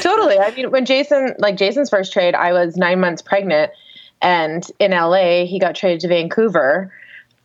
[0.00, 0.38] totally.
[0.38, 3.70] I mean, when Jason, like Jason's first trade, I was nine months pregnant,
[4.20, 6.92] and in LA, he got traded to Vancouver.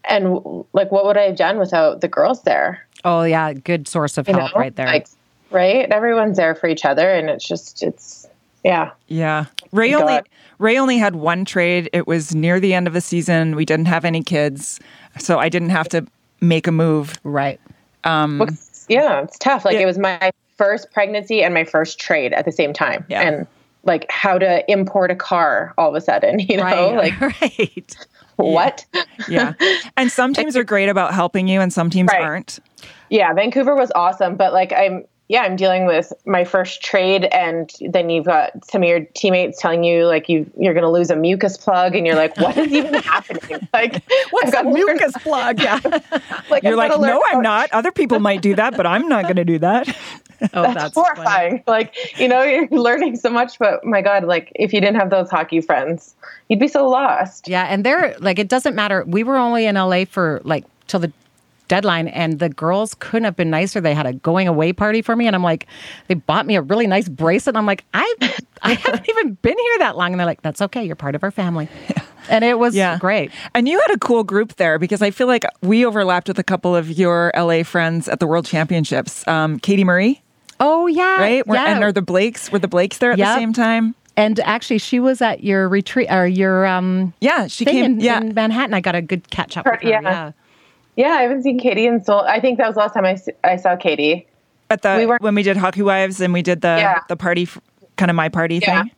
[0.07, 2.81] And like, what would I have done without the girls there?
[3.03, 4.59] oh yeah, good source of You help know?
[4.59, 4.87] right there.
[4.87, 5.07] Like,
[5.51, 5.87] right?
[5.91, 8.24] Everyone's there for each other, and it's just, it's
[8.65, 8.91] Yeah.
[9.07, 9.45] Yeah.
[9.71, 10.21] Ray Thank only
[10.57, 11.89] Ray only had one trade.
[11.93, 13.55] It was near the end of the season.
[13.55, 14.79] We didn't have any kids,
[15.19, 16.05] so I didn't have to
[16.41, 17.13] make a move.
[17.23, 17.59] Right.
[18.05, 18.49] Um, well,
[18.89, 19.65] yeah, it's tough.
[19.65, 19.81] Like Yeah.
[19.81, 23.05] it was my first pregnancy and my first trade at the same time.
[23.09, 23.21] Yeah.
[23.21, 23.47] And
[23.83, 26.63] like how to import a car all of a sudden, you know?
[26.63, 26.95] Right.
[27.19, 27.95] Like right.
[28.37, 28.85] what?
[29.27, 29.53] Yeah.
[29.97, 32.21] and some teams are great about helping you and some teams Right.
[32.21, 32.59] aren't.
[33.09, 37.71] Yeah, Vancouver was awesome, but like I'm yeah, I'm dealing with my first trade and
[37.89, 41.09] then you've got some of your teammates telling you like you you're going to lose
[41.09, 43.67] a mucus plug and you're like what is even happening?
[43.73, 45.59] Like What's I've got a to learn- mucus plug?
[45.65, 45.79] Yeah.
[46.49, 47.71] Like You're I've like, gotta learn no, I'm not.
[47.71, 49.87] Other people might do that, but I'm not going to do that.
[50.53, 51.07] Oh, That's, that's funny.
[51.15, 51.63] horrifying.
[51.65, 55.09] Like, you know, you're learning so much, but my God, like if you didn't have
[55.09, 56.13] those hockey friends,
[56.49, 57.47] you'd be so lost.
[57.47, 59.03] Yeah, and they're like it doesn't matter.
[59.07, 61.11] We were only in LA for like till the
[61.67, 63.81] deadline and the girls couldn't have been nicer.
[63.81, 65.67] They had a going away party for me and I'm like
[66.07, 68.13] they bought me a really nice bracelet and I'm like I
[68.61, 71.23] I haven't even been here that long and they're like that's okay, you're part of
[71.23, 71.67] our family.
[72.29, 72.97] And it was Yeah.
[72.97, 73.31] great.
[73.53, 76.43] And you had a cool group there because I feel like we overlapped with a
[76.43, 79.27] couple of your LA friends at the World Championships.
[79.27, 80.23] Um, Katie Murray,
[80.59, 81.17] Oh yeah.
[81.19, 81.45] right?
[81.45, 81.75] Were- yeah.
[81.75, 83.93] And are the Blakes, were the Blakes there at the same time?
[84.17, 87.85] and actually she was at your retreat or your um Yeah, she thing came.
[87.85, 88.21] in, yeah.
[88.21, 88.73] in Manhattan.
[88.73, 89.87] I got a good catch up with her.
[89.89, 90.01] Yeah.
[90.01, 90.31] yeah.
[90.95, 92.19] Yeah, I haven't seen Katie in so.
[92.19, 94.27] I think that was the last time I, I saw Katie.
[94.69, 96.99] at the we were- when we did Hockey Wives and we did the Yeah.
[97.09, 97.47] the party,
[97.97, 98.83] kind of my party Yeah.
[98.83, 98.91] thing.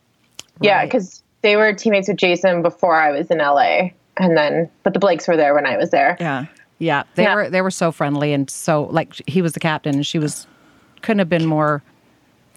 [0.60, 0.86] Yeah, Right.
[0.90, 4.98] because they were teammates with Jason before I was in LA, and then but the
[4.98, 6.16] Blakes were there when I was there.
[6.20, 6.46] Yeah.
[6.78, 7.34] Yeah, they Yeah.
[7.34, 10.46] were they were so friendly and so like he was the captain and she was
[11.02, 11.82] couldn't have been more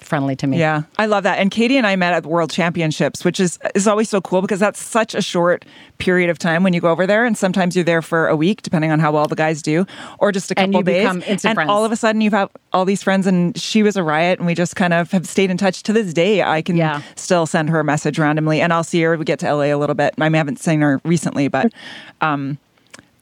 [0.04, 0.60] friendly to me.
[0.60, 1.40] Yeah, I love that.
[1.40, 4.42] And Katie and I met at the World Championships, which is is always so cool
[4.42, 5.66] because that's such a short
[6.00, 8.62] period of time when you go over there, and sometimes you're there for a week,
[8.64, 9.86] depending on how well the guys do,
[10.20, 11.44] or just a couple And you days.
[11.46, 11.70] and friends.
[11.70, 14.48] all of a sudden, you've had all these friends, and she was a riot, and
[14.48, 16.42] we just kind of have stayed in touch to this day.
[16.44, 17.02] I can Yeah.
[17.16, 19.16] still send her a message randomly, and I'll see her.
[19.18, 20.14] We get to LA a little bit.
[20.18, 21.72] I, mean, I haven't seen her recently, but.
[22.22, 22.58] um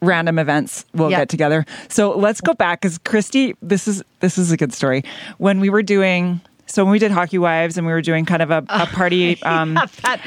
[0.01, 1.17] random events we'll Yeah.
[1.19, 1.65] get together.
[1.89, 5.03] So let's go back because Christy, this is this is a good story.
[5.39, 6.39] When we were doing
[6.69, 9.37] so when we did Hockey Wives and we were doing kind of a, a party.
[9.43, 10.21] Um, That-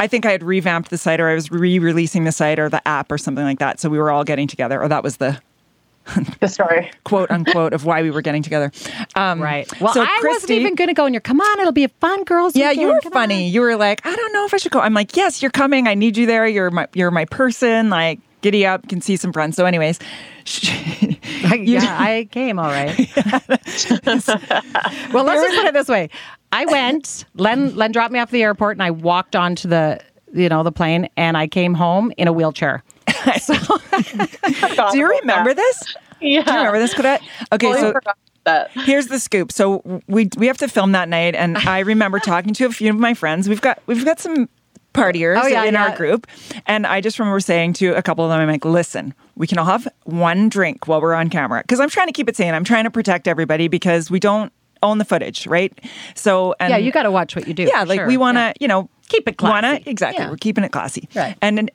[0.00, 2.86] I think I had revamped the site or I was re-releasing the site or the
[2.86, 3.78] app or something like that.
[3.78, 5.40] So we were all getting together, or that was the
[6.40, 6.90] The story.
[7.04, 8.72] quote unquote of why we were getting together.
[9.14, 9.66] Um, right.
[9.80, 11.88] Well, so I wasn't even going to go and you're come on, it'll be a
[12.00, 13.46] fun girls Yeah, you weekend, were come funny.
[13.46, 14.80] on." You were like, I don't know if I should go.
[14.80, 15.86] I'm like, yes, you're coming.
[15.86, 16.46] I need you there.
[16.46, 17.88] You're my you're my person.
[17.88, 19.56] Like, giddy up, can see some friends.
[19.56, 19.98] So, anyways,
[21.56, 22.96] yeah, I came all right.
[25.12, 26.10] well, let's just put it this way.
[26.52, 29.98] I went, Len Len dropped me off at the airport and I walked onto the
[30.32, 32.82] you know, the plane and I came home in a wheelchair.
[33.40, 35.96] So, do you remember this?
[36.20, 36.42] Yeah.
[36.42, 37.20] Do you remember this, Kodette?
[37.52, 38.00] Okay, Totally so
[38.44, 38.70] that.
[38.72, 39.52] here's the scoop.
[39.52, 42.90] So we we have to film that night, and I remember talking to a few
[42.90, 43.48] of my friends.
[43.48, 44.48] We've got we've got some
[44.94, 45.88] partiers Oh, yeah, in yeah.
[45.90, 46.26] our group,
[46.66, 49.58] and I just remember saying to a couple of them, I'm like, listen, we can
[49.58, 52.54] all have one drink while we're on camera because I'm trying to keep it sane.
[52.54, 54.52] I'm trying to protect everybody because we don't
[54.82, 55.72] own the footage, right?
[56.14, 57.64] So and yeah, you got to watch what you do.
[57.64, 58.06] yeah, like sure.
[58.06, 58.52] we want to, Yeah.
[58.60, 60.24] you know, Keep it Wanna, exactly.
[60.26, 61.08] We're keeping it classy.
[61.14, 61.36] Right.
[61.42, 61.70] And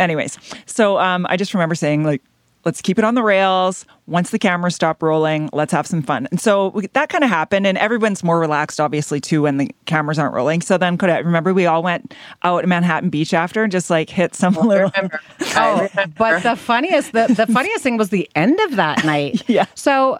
[0.00, 2.20] anyways, so um, I just remember saying like,
[2.64, 3.84] let's keep it on the rails.
[4.06, 6.26] Once the cameras stop rolling, let's have some fun.
[6.30, 9.70] And so we, that kind of happened, and everyone's more relaxed, obviously, too, when the
[9.86, 10.60] cameras aren't rolling.
[10.60, 13.88] So then, could I remember we all went out to Manhattan Beach after and just
[13.90, 14.90] like hit some I little.
[14.94, 15.20] remember.
[15.40, 19.42] I Oh, but the funniest the, the funniest thing was the end of that night.
[19.48, 19.66] Yeah.
[19.74, 20.18] So,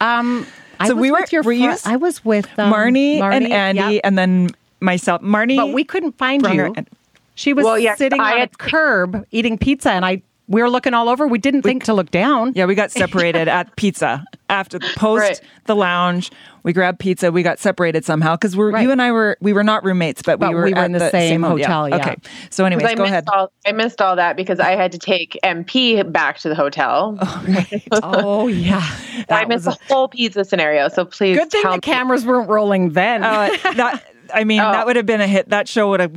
[0.00, 0.46] um,
[0.80, 3.20] I So was we were- with your were you fri- I was with um, Marnie,
[3.20, 4.00] and Andy, yep.
[4.04, 4.50] and then
[4.80, 5.22] myself.
[5.22, 6.74] Marnie, but we couldn't find Brunner you.
[6.76, 6.90] and-
[7.34, 10.68] She was Well, yeah, sitting I on a curb eating pizza, and I we were
[10.70, 11.26] looking all over.
[11.26, 12.52] We didn't think to look down.
[12.54, 15.40] Yeah, we got separated at pizza after the post Right.
[15.66, 16.30] the lounge.
[16.64, 17.32] We grabbed pizza.
[17.32, 18.82] We got separated somehow because we're Right.
[18.82, 20.92] you and I were we were not roommates, but, But we were we were in
[20.92, 21.96] the same hotel, yeah.
[21.96, 22.16] Okay.
[22.50, 23.24] So, anyways, 'Cause I go missed ahead.
[23.32, 27.18] All, I missed all that because I had to take MP back to the hotel.
[28.02, 28.82] Oh yeah,
[29.30, 29.76] I missed was.
[29.78, 30.88] the whole pizza scenario.
[30.88, 31.80] So please Good thing tell the me.
[31.80, 33.22] cameras weren't rolling then.
[33.24, 34.02] Uh, that
[34.34, 34.72] I mean, Oh.
[34.72, 35.48] that would have been a hit.
[35.50, 36.12] That show would have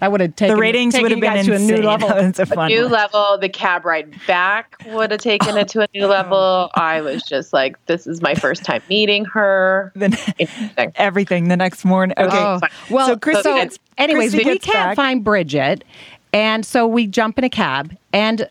[0.00, 1.68] I would have taken the ratings would have you been insane.
[1.68, 2.10] to a new level.
[2.14, 2.92] It's a fun new one.
[2.92, 3.38] level.
[3.38, 6.70] The cab ride back would have taken it to a new level.
[6.74, 9.92] I was just like, this is my first time meeting her.
[9.94, 10.16] Then
[10.96, 12.14] everything the next morning.
[12.18, 12.36] Okay.
[12.36, 14.96] Oh, well, so Christy so gets, anyways, Christy we can't back.
[14.96, 15.84] find Bridget,
[16.32, 18.48] and so we jump in a cab, and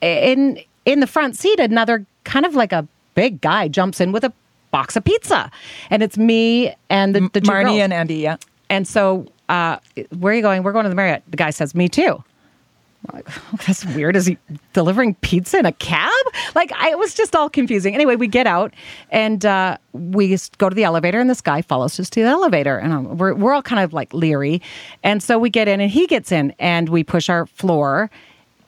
[0.00, 4.24] in in the front seat, another kind of like a big guy jumps in with
[4.24, 4.32] a
[4.70, 5.50] box of pizza,
[5.90, 7.78] and it's me and the, the two Marnie girls.
[7.80, 8.16] and Andy.
[8.16, 8.36] Yeah.
[8.68, 9.78] And so, uh,
[10.18, 10.62] where are you going?
[10.62, 11.22] We're going to the Marriott.
[11.28, 12.22] The guy says, "Me too."
[13.12, 14.16] Like, "Oh, That's weird.
[14.16, 14.38] Is he
[14.72, 16.10] delivering pizza in a cab?
[16.54, 17.94] Like, I, it was just all confusing.
[17.94, 18.74] Anyway, we get out
[19.10, 22.78] and uh, we go to the elevator, and this guy follows us to the elevator,
[22.78, 24.60] and um, we're we're all kind of like leery.
[25.02, 28.10] And so we get in, and he gets in, and we push our floor,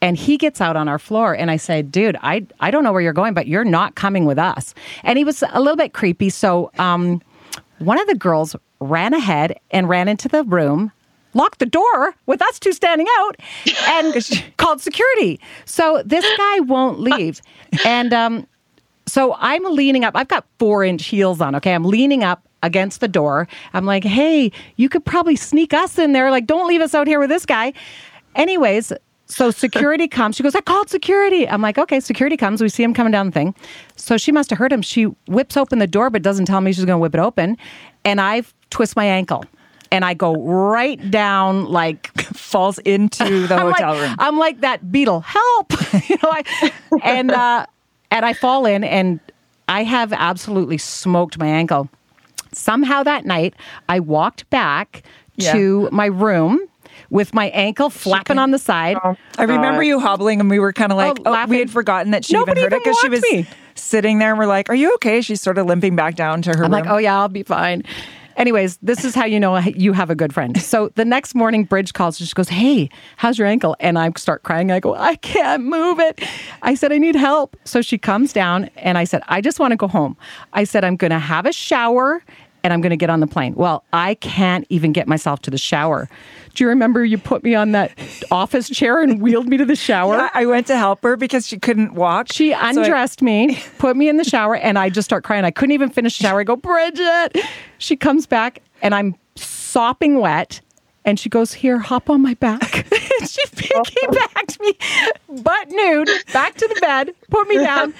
[0.00, 2.92] and he gets out on our floor, and I say, "Dude, I I don't know
[2.92, 5.92] where you're going, but you're not coming with us." And he was a little bit
[5.92, 7.20] creepy, so um,
[7.78, 10.92] one of the girls ran ahead and ran into the room
[11.34, 13.36] locked the door with us two standing out
[13.88, 14.14] and
[14.56, 15.40] called security.
[15.64, 17.40] So this guy won't leave.
[17.84, 18.46] And um,
[19.06, 20.14] so i'm leaning up.
[20.16, 21.74] I've got four inch heels on okay?
[21.74, 23.46] I'm leaning up against the door.
[23.72, 26.30] I'm like hey you could probably sneak us in there.
[26.30, 27.72] Like don't leave us out here with this guy.
[28.34, 28.92] Anyways
[29.28, 30.36] so security comes.
[30.36, 31.48] She goes, I called security.
[31.48, 32.60] I'm like, okay, security comes.
[32.62, 33.54] We see him coming down the thing.
[33.96, 34.82] So she must have heard him.
[34.82, 37.56] She whips open the door, but doesn't tell me she's going to whip it open.
[38.04, 39.44] And I twist my ankle.
[39.90, 44.16] And I go right down like Falls into the I'm hotel like, room.
[44.18, 45.20] I'm like that beetle.
[45.20, 45.72] Help!
[46.08, 46.72] you know, I,
[47.02, 47.64] and uh,
[48.10, 49.18] and I fall in, and
[49.68, 51.88] I have absolutely smoked my ankle.
[52.52, 53.54] Somehow that night,
[53.88, 55.02] I walked back
[55.36, 55.52] Yeah.
[55.52, 56.60] to my room
[57.10, 58.96] with my ankle flapping on the side.
[59.02, 59.16] Oh.
[59.38, 61.70] I remember uh, you hobbling, and we were kind of like, Oh, oh, we had
[61.70, 63.46] forgotten that she Nobody even heard it because she was me.
[63.74, 66.50] sitting there, and we're like, "Are you okay?" She's sort of limping back down to
[66.50, 66.70] her I'm room.
[66.72, 67.82] like, oh yeah, I'll be fine.
[68.36, 70.60] Anyways, this is how you know you have a good friend.
[70.62, 72.20] So the next morning, Bridge calls.
[72.20, 74.70] And she goes, "Hey, how's your ankle?" And I start crying.
[74.70, 76.22] I go, "I can't move it."
[76.62, 79.72] I said, "I need help." So she comes down, and I said, "I just want
[79.72, 80.16] to go home."
[80.52, 82.22] I said, "I'm going to have a shower."
[82.64, 83.54] And I'm going to get on the plane.
[83.54, 86.08] Well, I can't even get myself to the shower.
[86.54, 87.92] Do you remember you put me on that
[88.30, 90.16] office chair and wheeled me to the shower?
[90.16, 92.32] Yeah, I went to help her because she couldn't walk.
[92.32, 95.44] She So I- undressed me, put me in the shower, and I just start crying.
[95.44, 96.40] I couldn't even finish the shower.
[96.40, 97.38] I go, Bridget.
[97.78, 100.60] She comes back, and I'm sopping wet.
[101.04, 102.86] And she goes, Here, hop on my back.
[103.26, 103.42] She
[103.74, 103.82] oh.
[103.82, 107.92] piggybacked me, butt nude, back to the bed, put me down,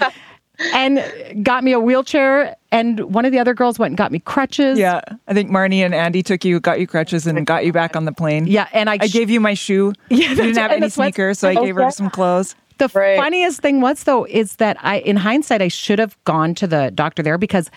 [0.72, 2.56] and got me a wheelchair.
[2.70, 4.78] And one of the other girls went and got me crutches.
[4.78, 7.96] yeah, I think Marnie and Andy took you, got you crutches, and got you back
[7.96, 8.46] on the plane.
[8.46, 9.92] Yeah, and I, I gave you my shoe.
[10.10, 12.10] Yeah, you didn't have any and the sweats- sneakers, so I Oh, gave her some
[12.10, 12.54] clothes.
[12.78, 13.18] The Right.
[13.18, 16.92] funniest thing was though is that I, in hindsight, I should have gone to the
[16.94, 17.70] doctor there because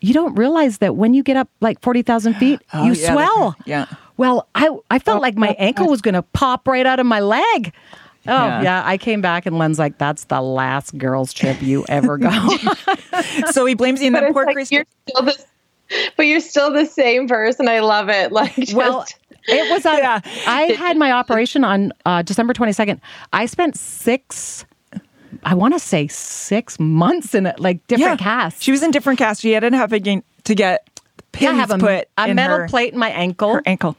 [0.00, 3.12] you don't realize that when you get up like forty thousand feet, Oh, you yeah,
[3.12, 3.56] swell.
[3.64, 3.86] yeah.
[4.18, 5.90] Well, I I felt oh, like my oh, ankle oh.
[5.90, 7.72] was going to pop right out of my leg.
[8.28, 8.62] Oh Yeah.
[8.62, 8.82] yeah.
[8.84, 12.30] I came back and Len's like, "That's the last girls' trip you ever go."
[13.50, 14.76] So he blames you, and But then poor like Christy.
[14.76, 14.84] you're
[16.16, 17.66] but you're still the same person.
[17.68, 18.30] I love it.
[18.38, 19.04] Like, just, well,
[19.48, 19.84] it was.
[19.86, 20.20] On, Yeah.
[20.46, 23.00] I had my operation on uh, December twenty second.
[23.32, 24.64] I spent six.
[25.44, 28.62] I want to say six months in it, like different casts.
[28.62, 29.40] She was in different casts.
[29.42, 30.88] She ended up having to get
[31.32, 33.54] pins Yeah, I have a, put a in metal her, plate in my ankle.
[33.54, 33.96] her ankle.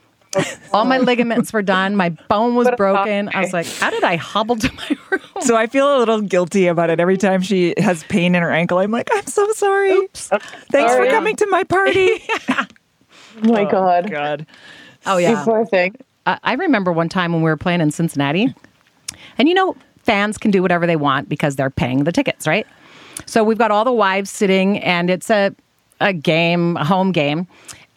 [0.74, 1.96] All my ligaments were done.
[1.96, 3.30] My bone was uh, broken.
[3.34, 5.22] I was like, how did I hobble to my room?
[5.42, 8.52] So I feel a little guilty about it every time she has pain in her
[8.52, 8.80] ankle.
[8.80, 10.08] I'm like, I'm so sorry.
[10.14, 12.22] Thanks for coming to my party.
[12.50, 12.66] oh
[13.44, 14.46] my oh, god, God.
[15.06, 15.44] Oh you yeah.
[15.44, 15.96] poor thing.
[16.26, 18.54] I I remember one time when we were playing in Cincinnati,
[19.38, 22.68] and you know, fans can do whatever they want because they're paying the tickets, right?
[23.26, 25.56] So we've got all the wives sitting, and it's a
[26.02, 27.48] a game, a home game,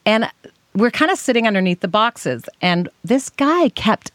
[0.06, 0.30] and
[0.74, 4.10] we're kind of sitting underneath the boxes, and this guy kept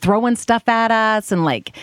[0.00, 1.74] throwing stuff at us and like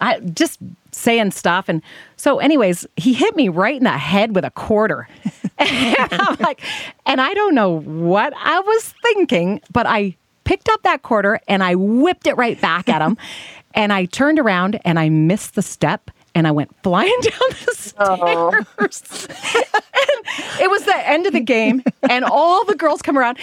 [0.00, 0.58] I just
[0.92, 1.68] saying stuff.
[1.68, 1.82] And
[2.16, 5.08] so, anyways, he hit me right in the head with a quarter.
[5.58, 6.62] and I'm like,
[7.06, 11.62] and I don't know what I was thinking, but I picked up that quarter and
[11.62, 13.16] I whipped it right back at him.
[13.74, 17.94] and I turned around and I missed the step and I went flying down the
[17.98, 18.64] oh.
[18.78, 19.28] stairs.
[19.58, 23.38] and it was the end of the game, and all the girls come around,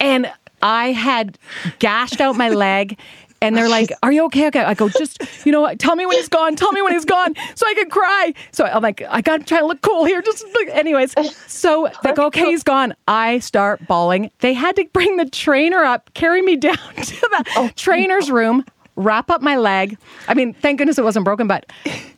[0.00, 0.30] and
[0.62, 1.38] I had
[1.78, 2.98] gashed out my leg.
[3.40, 6.16] And they're like, "Are you okay?" Okay, I go, "Just you know, tell me when
[6.16, 6.56] he's gone.
[6.56, 9.44] Tell me when he's gone, so I can cry." So I'm like, "I got to
[9.44, 10.68] try to look cool here." Just look.
[10.70, 11.14] anyways.
[11.46, 14.32] So they go, "Okay, he's gone." I start bawling.
[14.40, 17.70] They had to bring the trainer up, carry me down to the oh.
[17.76, 18.64] trainer's room,
[18.98, 19.96] wrap up my leg.
[20.26, 21.64] I mean, thank goodness it wasn't broken, but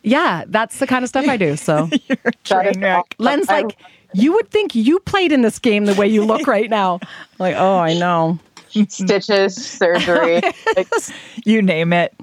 [0.03, 1.55] yeah, that's the kind of stuff I do.
[1.55, 3.15] So You're a train wreck.
[3.19, 3.77] Len's like,
[4.13, 6.99] you would think you played in this game the way you look right now.
[7.39, 8.37] Like, oh, I know.
[8.87, 10.41] Stitches, surgery.
[10.75, 10.87] Like,
[11.43, 12.13] You name it.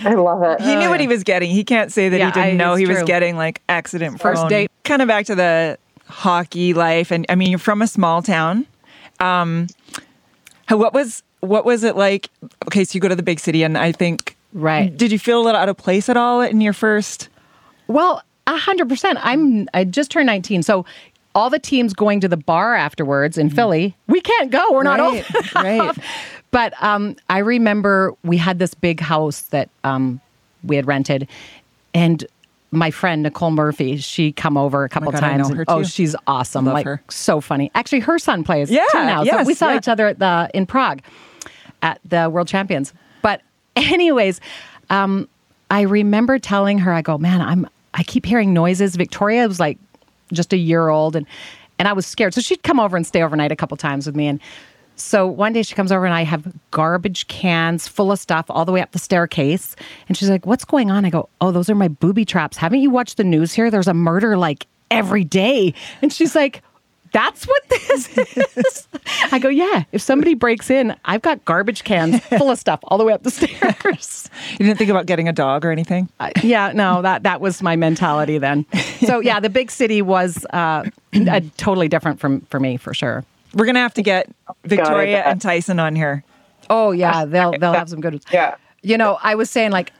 [0.00, 0.60] I love it.
[0.60, 1.50] He knew what he was getting.
[1.50, 4.20] He can't say that Yeah, he didn't I- know it's he was getting like accident
[4.20, 4.48] First prone.
[4.50, 4.70] date.
[4.84, 5.78] Kind of back to the
[6.08, 8.66] hockey life, and I mean, you're from a small town.
[9.20, 9.68] Um,
[10.68, 12.28] what was what was it like?
[12.66, 14.96] Okay, so you go to the big city, and I think Right.
[14.96, 17.28] Did you feel a little out of place at all in your first?
[17.88, 19.18] Well, a hundred percent.
[19.22, 19.68] I'm.
[19.74, 20.86] I just turned 19, so
[21.34, 24.72] all the teams going to the bar afterwards in Philly, we can't go.
[24.72, 25.22] We're not old
[25.54, 25.94] Right,
[26.52, 30.20] but um, I remember we had this big house that um,
[30.64, 31.28] we had rented,
[31.92, 32.24] and
[32.70, 35.50] my friend Nicole Murphy, she come over a couple God, I times.
[35.50, 36.64] and- oh, she's awesome!
[36.64, 37.02] Love like her.
[37.10, 37.70] so funny.
[37.74, 39.22] Actually, her son plays Yeah, too now.
[39.24, 39.76] so we saw yeah.
[39.76, 41.02] each other at the in Prague
[41.86, 42.92] at the World Champions.
[43.22, 43.40] But
[43.76, 44.40] anyways,
[44.90, 45.28] um,
[45.70, 48.96] I remember telling her, I go, man, I'm I keep hearing noises.
[48.96, 49.78] Victoria was like
[50.32, 51.26] just a year old and
[51.78, 52.34] and I was scared.
[52.34, 54.26] So she'd come over and stay overnight a couple times with me.
[54.26, 54.40] And
[54.96, 58.64] so one day she comes over and I have garbage cans full of stuff all
[58.64, 59.76] the way up the staircase.
[60.08, 61.04] And she's like, What's going on?
[61.04, 62.56] I go, Oh, those are my booby traps.
[62.56, 63.70] Haven't you watched the news here?
[63.70, 65.74] There's a murder like every day.
[66.02, 66.62] And she's like,
[67.16, 68.88] that's what this is.
[69.32, 69.84] I go, yeah.
[69.90, 73.22] If somebody breaks in, I've got garbage cans full of stuff all the way up
[73.22, 74.28] the stairs.
[74.52, 76.10] You didn't think about getting a dog or anything?
[76.20, 78.66] Uh, yeah, no, that that was my mentality then.
[79.06, 83.24] So yeah, the big city was uh, uh, totally different from for me for sure.
[83.54, 84.28] We're gonna have to get
[84.64, 86.22] Victoria and Tyson on here.
[86.68, 88.24] Oh yeah, they'll they'll have some good ones.
[88.30, 88.56] Yeah.
[88.82, 89.90] You know, I was saying like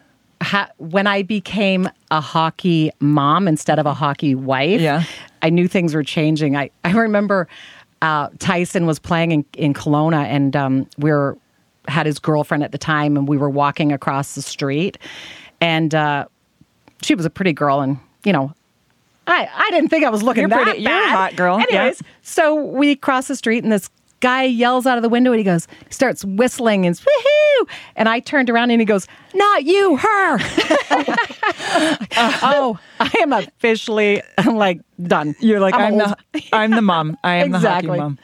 [0.42, 5.04] ha- when I became a hockey mom instead of a hockey wife, Yeah.
[5.42, 6.56] I knew things were changing.
[6.56, 7.46] I I remember
[8.02, 11.36] uh, Tyson was playing in, in Kelowna, and um, we were
[11.88, 14.98] had his girlfriend at the time, and we were walking across the street,
[15.60, 16.26] and uh,
[17.02, 18.52] she was a pretty girl, and you know.
[19.28, 21.10] I, I didn't think I was looking You're that pretty- you're a bad.
[21.10, 21.64] hot girl, yeah.
[21.78, 25.38] Anyways, so we cross the street and this guy yells out of the window and
[25.38, 27.68] he goes, starts whistling and woohoo.
[27.96, 30.38] And I turned around and he goes, Not you, her.
[32.16, 35.34] oh, I am officially I'm like done.
[35.40, 36.16] You're like, I'm the
[36.52, 37.16] I'm the mom.
[37.24, 38.18] I am the hockey mom.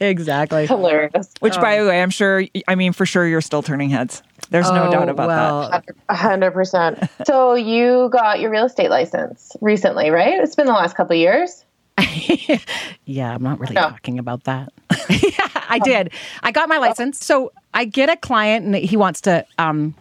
[0.00, 0.66] Exactly.
[0.66, 1.32] Hilarious.
[1.40, 1.84] Which, by oh.
[1.84, 2.44] the way, I'm sure.
[2.68, 4.22] I mean, for sure, you're still turning heads.
[4.50, 5.84] There's no Oh, doubt about well, that.
[6.08, 6.98] A hundred percent.
[7.26, 10.34] So you got your real estate license recently, right?
[10.34, 11.64] It's been the last couple of years.
[13.04, 13.88] Yeah, I'm not really No.
[13.88, 14.72] talking about that.
[15.08, 16.12] yeah, I did.
[16.42, 17.24] I got my license.
[17.24, 19.94] So I get a client and he wants to um,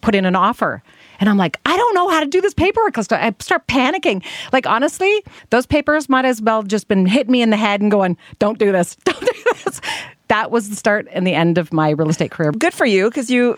[0.00, 0.82] put in an offer.
[1.20, 2.96] And I'm like, I don't know how to do this paperwork.
[2.96, 4.24] I start, panicking.
[4.52, 7.90] Like, honestly, those papers might as well just been hitting me in the head and
[7.90, 8.96] going, don't do this.
[9.04, 9.80] Don't do this.
[10.28, 12.52] That was the start and the end of my real estate career.
[12.52, 13.56] Good for you, because you.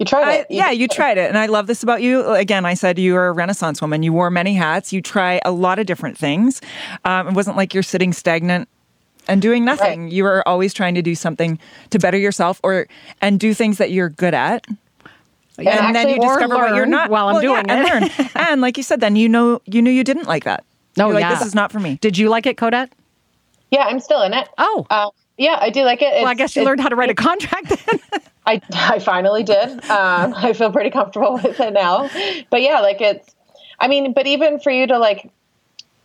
[0.00, 0.46] You tried I, it.
[0.48, 2.26] yeah, you tried it, and I love this about you.
[2.32, 4.02] Again, I said you were a Renaissance woman.
[4.02, 4.94] You wore many hats.
[4.94, 6.62] You try a lot of different things.
[7.04, 8.66] Um, it wasn't like you're sitting stagnant
[9.28, 10.04] and doing nothing.
[10.04, 10.12] Right.
[10.12, 11.58] You were always trying to do something
[11.90, 12.88] to better yourself, or
[13.20, 14.64] and do things that you're good at.
[15.58, 18.28] and then you or discover what you're not while I'm Well, yeah, doing and learn.
[18.36, 20.64] and like you said, then you know you knew you didn't like that.
[20.96, 21.34] No, You're like yeah.
[21.34, 21.98] this is not for me.
[22.00, 22.90] Did you like it, Kodette?
[23.70, 24.48] Yeah, I'm still in it.
[24.56, 24.86] Oh.
[24.88, 26.14] Uh, yeah, I do like it.
[26.14, 28.00] Well, I guess you learned how to write a contract then.
[28.46, 29.70] I, I finally did.
[29.90, 32.08] Um, I feel pretty comfortable with it now.
[32.50, 33.34] But yeah, like it's,
[33.78, 35.30] I mean, but even for you to like,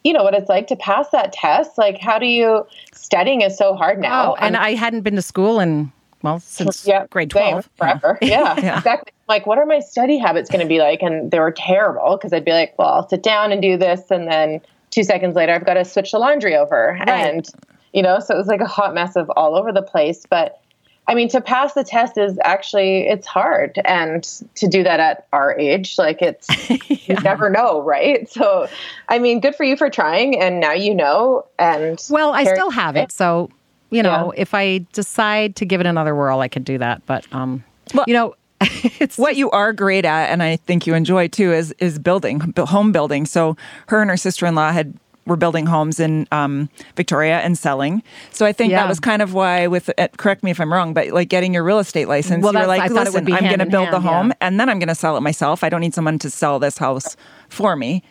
[0.03, 1.77] you know what it's like to pass that test.
[1.77, 2.67] Like, how do you?
[2.93, 4.33] Studying is so hard now.
[4.33, 7.67] Oh, and I hadn't been to school in well since yeah, grade twelve.
[7.75, 8.19] forever.
[8.21, 9.11] Yeah, exactly.
[9.27, 11.01] Like, what are my study habits going to be like?
[11.01, 14.11] And they were terrible because I'd be like, well, I'll sit down and do this,
[14.11, 14.61] and then
[14.91, 17.47] two seconds later, I've got to switch the laundry over, and
[17.93, 20.23] you know, so it was like a hot mess of all over the place.
[20.29, 20.61] But
[21.07, 24.23] I mean, to pass the test is actually it's hard, and
[24.55, 26.47] to do that at our age, like it's
[27.07, 28.29] you never know, right?
[28.29, 28.67] So,
[29.07, 31.45] I mean, good for you for trying, and now you know.
[31.59, 33.49] And Well, I still have it, so
[33.91, 37.05] you know, if I decide to give it another whirl, I could do that.
[37.05, 38.35] But um, Well- you know,
[38.99, 42.39] it's what you are great at, and I think you enjoy too, is is building,
[42.57, 43.25] home building.
[43.25, 44.93] So her and her sister in law had
[45.25, 48.03] were building homes in um, Victoria and selling.
[48.31, 48.81] So I think Yeah.
[48.83, 51.53] that was kind of why, with uh, correct me if I'm wrong, but like getting
[51.53, 53.65] your real estate license, Well, you were like, I thought it listen, I'm going to
[53.65, 54.11] build the hand, yeah.
[54.17, 55.63] home, and then I'm going to sell it myself.
[55.63, 57.17] I don't need someone to sell this house
[57.49, 58.03] for me.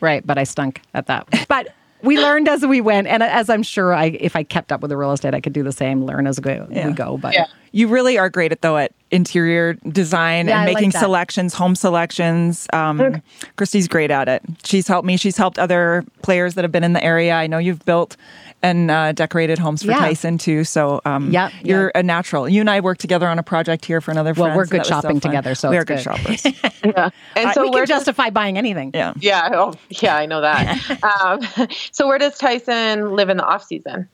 [0.00, 1.26] right, but I stunk at that.
[1.48, 1.68] But
[2.04, 4.90] we learned as we went, and as I'm sure, I if I kept up with
[4.90, 6.04] the real estate, I could do the same.
[6.04, 7.18] Learn as go, we go.
[7.18, 7.46] But Yeah.
[7.72, 11.00] You really are great at though at interior design Yeah, and I like making that.
[11.00, 12.68] selections, home selections.
[12.72, 13.20] Um,
[13.56, 14.42] Christy's great at it.
[14.64, 15.16] She's helped me.
[15.16, 17.34] She's helped other players that have been in the area.
[17.34, 18.16] I know you've built
[18.64, 19.98] and uh, decorated homes for Yeah.
[19.98, 20.64] Tyson too.
[20.64, 22.00] So um, Yeah, you're yeah.
[22.00, 22.48] a natural.
[22.48, 24.32] You and I worked together on a project here for another.
[24.32, 25.30] Well, we're good that so shopping fun.
[25.30, 26.02] together, so we're good, good.
[26.02, 26.44] shoppers.
[26.84, 27.10] Yeah.
[27.36, 28.90] And so we where can does- justify buying anything.
[28.94, 29.14] yeah.
[29.18, 29.48] Yeah.
[29.52, 30.16] Oh, yeah.
[30.16, 31.02] I know that.
[31.58, 34.08] um, so where does Tyson live in the off season?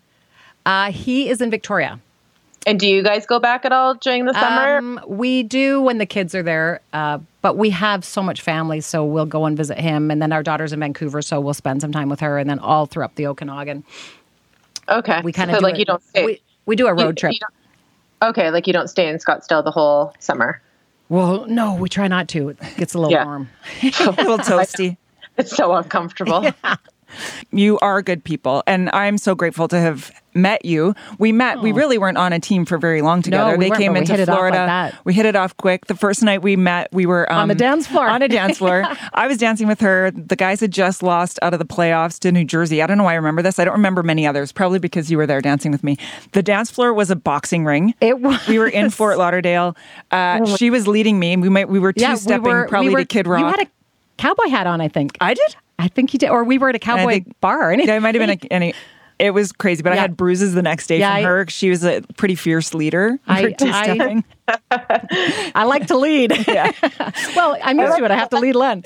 [0.67, 1.99] Uh, he is in Victoria.
[2.67, 4.77] And do you guys go back at all during the summer?
[4.77, 8.83] Um, we do when the kids are there, uh, but we have so much family,
[8.83, 10.11] so we'll go and visit him.
[10.11, 12.37] And then our daughter's in Vancouver, so we'll spend some time with her.
[12.39, 13.83] And then all throughout the Okanagan,
[14.91, 15.21] okay.
[15.23, 16.25] we kind of so like it- you don't stay.
[16.27, 17.33] We, we do a you- road trip.
[17.33, 17.41] you
[18.29, 20.61] okay, like you don't stay in Scottsdale the whole summer.
[21.09, 22.51] well, no, we try not to.
[22.51, 23.25] It gets a little Yeah.
[23.25, 23.49] warm.
[23.83, 24.97] a little toasty.
[25.37, 26.51] It's so uncomfortable.
[27.53, 30.95] you are good people and i'm so grateful to have met you.
[31.19, 31.61] We met.
[31.61, 33.55] We really weren't on a team for very long together.
[33.55, 33.57] Oh.
[33.57, 34.67] we they came we into hit it off like Florida.
[34.67, 35.05] that.
[35.05, 35.87] We hit it off quick.
[35.87, 38.09] The first night we met, we were um, On the dance floor.
[38.09, 38.85] On a dance floor.
[39.15, 40.11] I was dancing with her.
[40.11, 42.83] The guys had just lost out of the playoffs to New Jersey.
[42.83, 43.59] I don't know why I remember this.
[43.59, 44.53] I don't remember many others.
[44.53, 45.97] Probably because you were there dancing with me.
[46.33, 47.95] The dance floor was a boxing ring.
[48.01, 48.41] It was.
[48.49, 49.77] We were in Fort Lauderdale.
[50.11, 51.37] Uh, she was leading me.
[51.37, 51.69] We might.
[51.69, 53.41] We were two yeah, stepping we were, probably we were, to Kid Rock.
[53.41, 53.71] You had a
[54.17, 55.17] cowboy hat on, I think.
[55.21, 55.57] I did.
[55.81, 57.73] I think you did, or we were at a cowboy think- bar.
[57.79, 58.75] Yeah, it might have been a, any.
[59.19, 61.47] It was crazy, but I had bruises the next day Yeah, from I- her.
[61.49, 63.19] She was a pretty fierce leader.
[63.27, 64.23] I- I-
[65.55, 66.33] I like to lead.
[66.49, 66.73] Yeah.
[67.37, 68.11] well, I'm used to it.
[68.11, 68.83] I have to lead Len.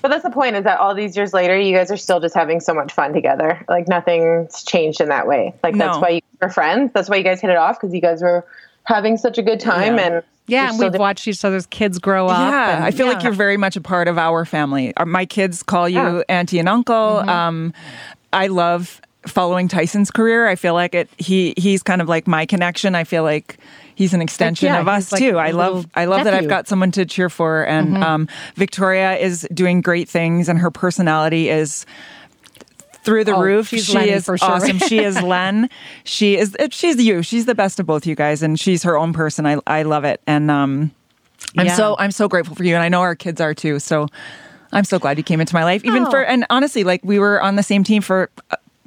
[0.00, 2.34] But that's the point is that all these years later, you guys are still just
[2.34, 3.64] having so much fun together.
[3.68, 5.54] Like nothing's changed in that way.
[5.62, 6.92] Like that's why you were friends.
[6.94, 8.46] That's why you guys hit it off because you guys were
[8.84, 9.96] having such a good time.
[9.96, 10.06] Yeah.
[10.06, 12.38] And Yeah, and we've watched each other's kids grow up.
[12.52, 14.94] Yeah, and- I feel like you're very much a part of our family.
[14.96, 16.22] Uh, My kids call you Yeah.
[16.28, 16.94] auntie and uncle.
[16.94, 17.28] Mm-hmm.
[17.28, 17.72] Um,
[18.32, 20.46] I love following Tyson's career.
[20.48, 21.08] I feel like it.
[21.18, 22.94] He he's kind of like my connection.
[22.94, 23.58] I feel like
[23.94, 25.38] he's an extension yeah, of us like too.
[25.38, 26.42] I love I love that I've.
[26.42, 26.48] Mm-hmm.
[26.50, 31.48] got someone to cheer for, and um, Victoria is doing great things, and her personality
[31.50, 31.84] is.
[33.04, 34.36] Through the Oh, roof, she Lenny is sure.
[34.42, 34.78] awesome.
[34.78, 35.70] She is Len.
[36.04, 36.54] She is.
[36.70, 37.22] She's you.
[37.22, 39.46] She's the best of both you guys, and she's her own person.
[39.46, 40.90] I I love it, and um,
[41.56, 41.74] I'm Yeah.
[41.76, 43.78] so I'm so grateful for you, and I know our kids are too.
[43.78, 44.08] So
[44.72, 46.10] I'm so glad you came into my life, even Oh.
[46.10, 48.28] for and honestly, like we were on the same team for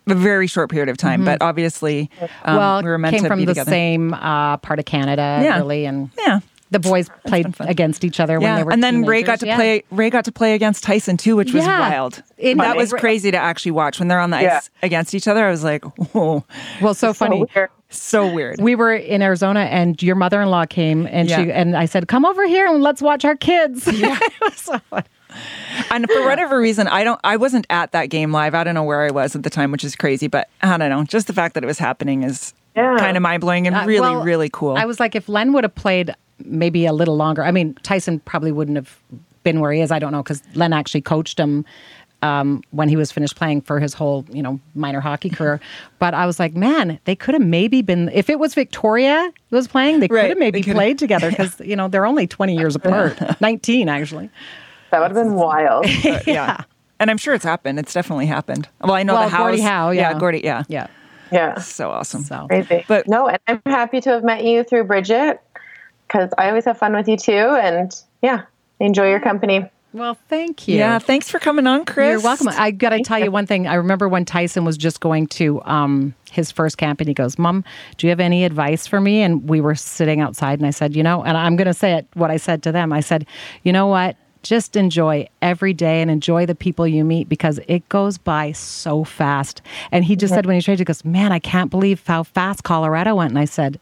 [0.07, 2.55] a very short period of time, but obviously, um, Mm-hmm.
[2.57, 3.72] well, we were meant came to from be the together.
[3.72, 5.57] same uh, part of Canada, Yeah.
[5.57, 6.39] really, and Yeah.
[6.72, 9.45] The boys played against each other when they were and then Ray got to.
[9.45, 9.55] Yeah.
[9.57, 9.84] play.
[9.91, 11.80] Ray got to play against Tyson too, which was Yeah.
[11.80, 12.24] wild.
[12.38, 15.45] In- that was crazy to actually watch when they're on the ice against each other.
[15.45, 15.84] I was like,
[16.15, 16.43] oh,
[16.82, 17.45] Well, so funny.
[17.55, 17.69] weird.
[17.89, 18.59] so weird.
[18.61, 22.47] We were in Arizona, and your mother-in-law came, and she and I said, "Come over
[22.47, 24.17] here and let's watch our kids." Yeah,
[24.55, 24.80] so.
[25.89, 27.19] And for whatever reason, I don't.
[27.24, 28.53] I wasn't at that game live.
[28.55, 30.28] I don't know where I was at the time, which is crazy.
[30.28, 31.03] But I don't know.
[31.03, 32.97] Just the fact that it was happening is Yeah.
[32.97, 34.76] kind of mind blowing and Uh, really, well, really cool.
[34.78, 36.13] I was like, if Len would have played
[36.45, 38.97] maybe a little longer, I mean, Tyson probably wouldn't have
[39.43, 39.91] been where he is.
[39.91, 41.65] I don't know because Len actually coached him
[42.21, 45.59] um, when he was finished playing for his whole, you know, minor hockey career.
[45.99, 48.09] But I was like, man, they could have maybe been.
[48.13, 51.29] If it was Victoria who was playing, they Right, could have maybe could've- played together
[51.31, 54.29] because you know they're only twenty years apart, nineteen actually.
[54.91, 55.85] that would have been wild.
[56.03, 56.63] But, yeah.
[56.99, 57.79] And I'm sure it's happened.
[57.79, 58.69] It's definitely happened.
[58.81, 59.39] Well, I know Well, the house.
[59.39, 60.13] Gordie Howe, yeah.
[60.19, 60.61] Gordie, yeah.
[60.67, 60.85] Yeah.
[61.31, 61.57] yeah.
[61.57, 62.21] So awesome.
[62.23, 62.85] So Crazy.
[62.87, 65.41] But- no, and I'm happy to have met you through Bridget
[66.12, 67.32] because I always have fun with you too.
[67.34, 67.91] And
[68.22, 68.43] yeah,
[68.80, 69.70] enjoy your company.
[69.93, 70.78] well, thank you.
[70.78, 70.99] Yeah.
[70.99, 72.09] Thanks for coming on, Chris.
[72.09, 72.47] You're welcome.
[72.49, 73.68] I got to tell you one thing.
[73.68, 77.38] I remember when Tyson was just going to um, his first camp and he goes,
[77.39, 77.64] Mom,
[77.97, 79.22] do you have any advice for me?
[79.22, 81.93] And we were sitting outside and I said, You know, and I'm going to say
[81.93, 82.91] it what I said to them.
[82.93, 83.26] I said,
[83.64, 84.18] You know what?
[84.43, 89.03] Just enjoy every day and enjoy the people you meet because it goes by so
[89.03, 89.62] fast.
[89.91, 92.64] And he just said when he traded, he goes, Man, I can't believe how fast
[92.64, 93.30] Colorado went.
[93.32, 93.80] And I said,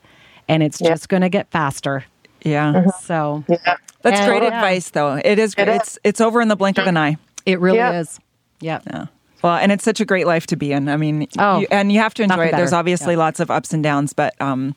[0.50, 0.90] And it's Yeah.
[0.90, 2.04] just going to get faster.
[2.44, 2.88] Yeah.
[3.04, 3.58] So Yeah.
[4.02, 4.56] That's And- great Yeah.
[4.56, 5.16] advice, though.
[5.24, 5.54] It is.
[5.58, 5.76] It is.
[5.78, 7.18] It's it's over in the blink of an eye.
[7.46, 8.00] it really Yeah.
[8.00, 8.20] is.
[8.62, 8.80] Yeah.
[8.90, 9.06] Yeah.
[9.42, 10.88] Well, and it's such a great life to be in.
[10.90, 12.58] I mean, Oh, you, and you have to enjoy nothing it.
[12.58, 13.20] There's obviously Yeah.
[13.20, 14.76] lots of ups and downs, but um,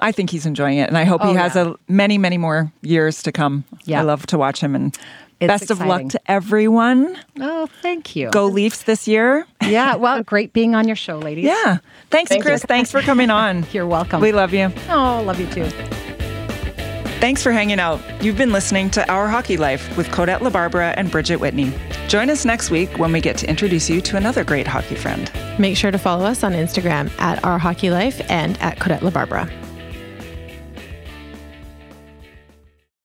[0.00, 1.68] I think he's enjoying it, and I hope Oh, he has yeah.
[1.70, 3.64] a many, many more years to come.
[3.84, 4.00] Yeah.
[4.00, 4.96] I love to watch him, and
[5.40, 7.16] It's best of luck to everyone.
[7.40, 8.30] Oh, thank you.
[8.30, 9.46] Go Leafs this year.
[9.62, 9.96] Yeah.
[9.96, 11.44] Well, great being on your show, ladies.
[11.46, 11.78] Yeah.
[12.10, 12.50] Thanks, Thank you.
[12.50, 12.62] Chris.
[12.64, 13.66] Thanks for coming on.
[13.72, 14.20] You're welcome.
[14.20, 14.70] We love you.
[14.90, 15.68] Oh, love you too.
[17.24, 18.02] Thanks for hanging out.
[18.22, 21.72] You've been listening to Our Hockey Life with Kodette LaBarbera and Bridget Whitney.
[22.06, 25.32] Join us next week when we get to introduce you to another great hockey friend.
[25.58, 29.63] Make sure to follow us on Instagram at Our Hockey Life and at Kodette LaBarbera.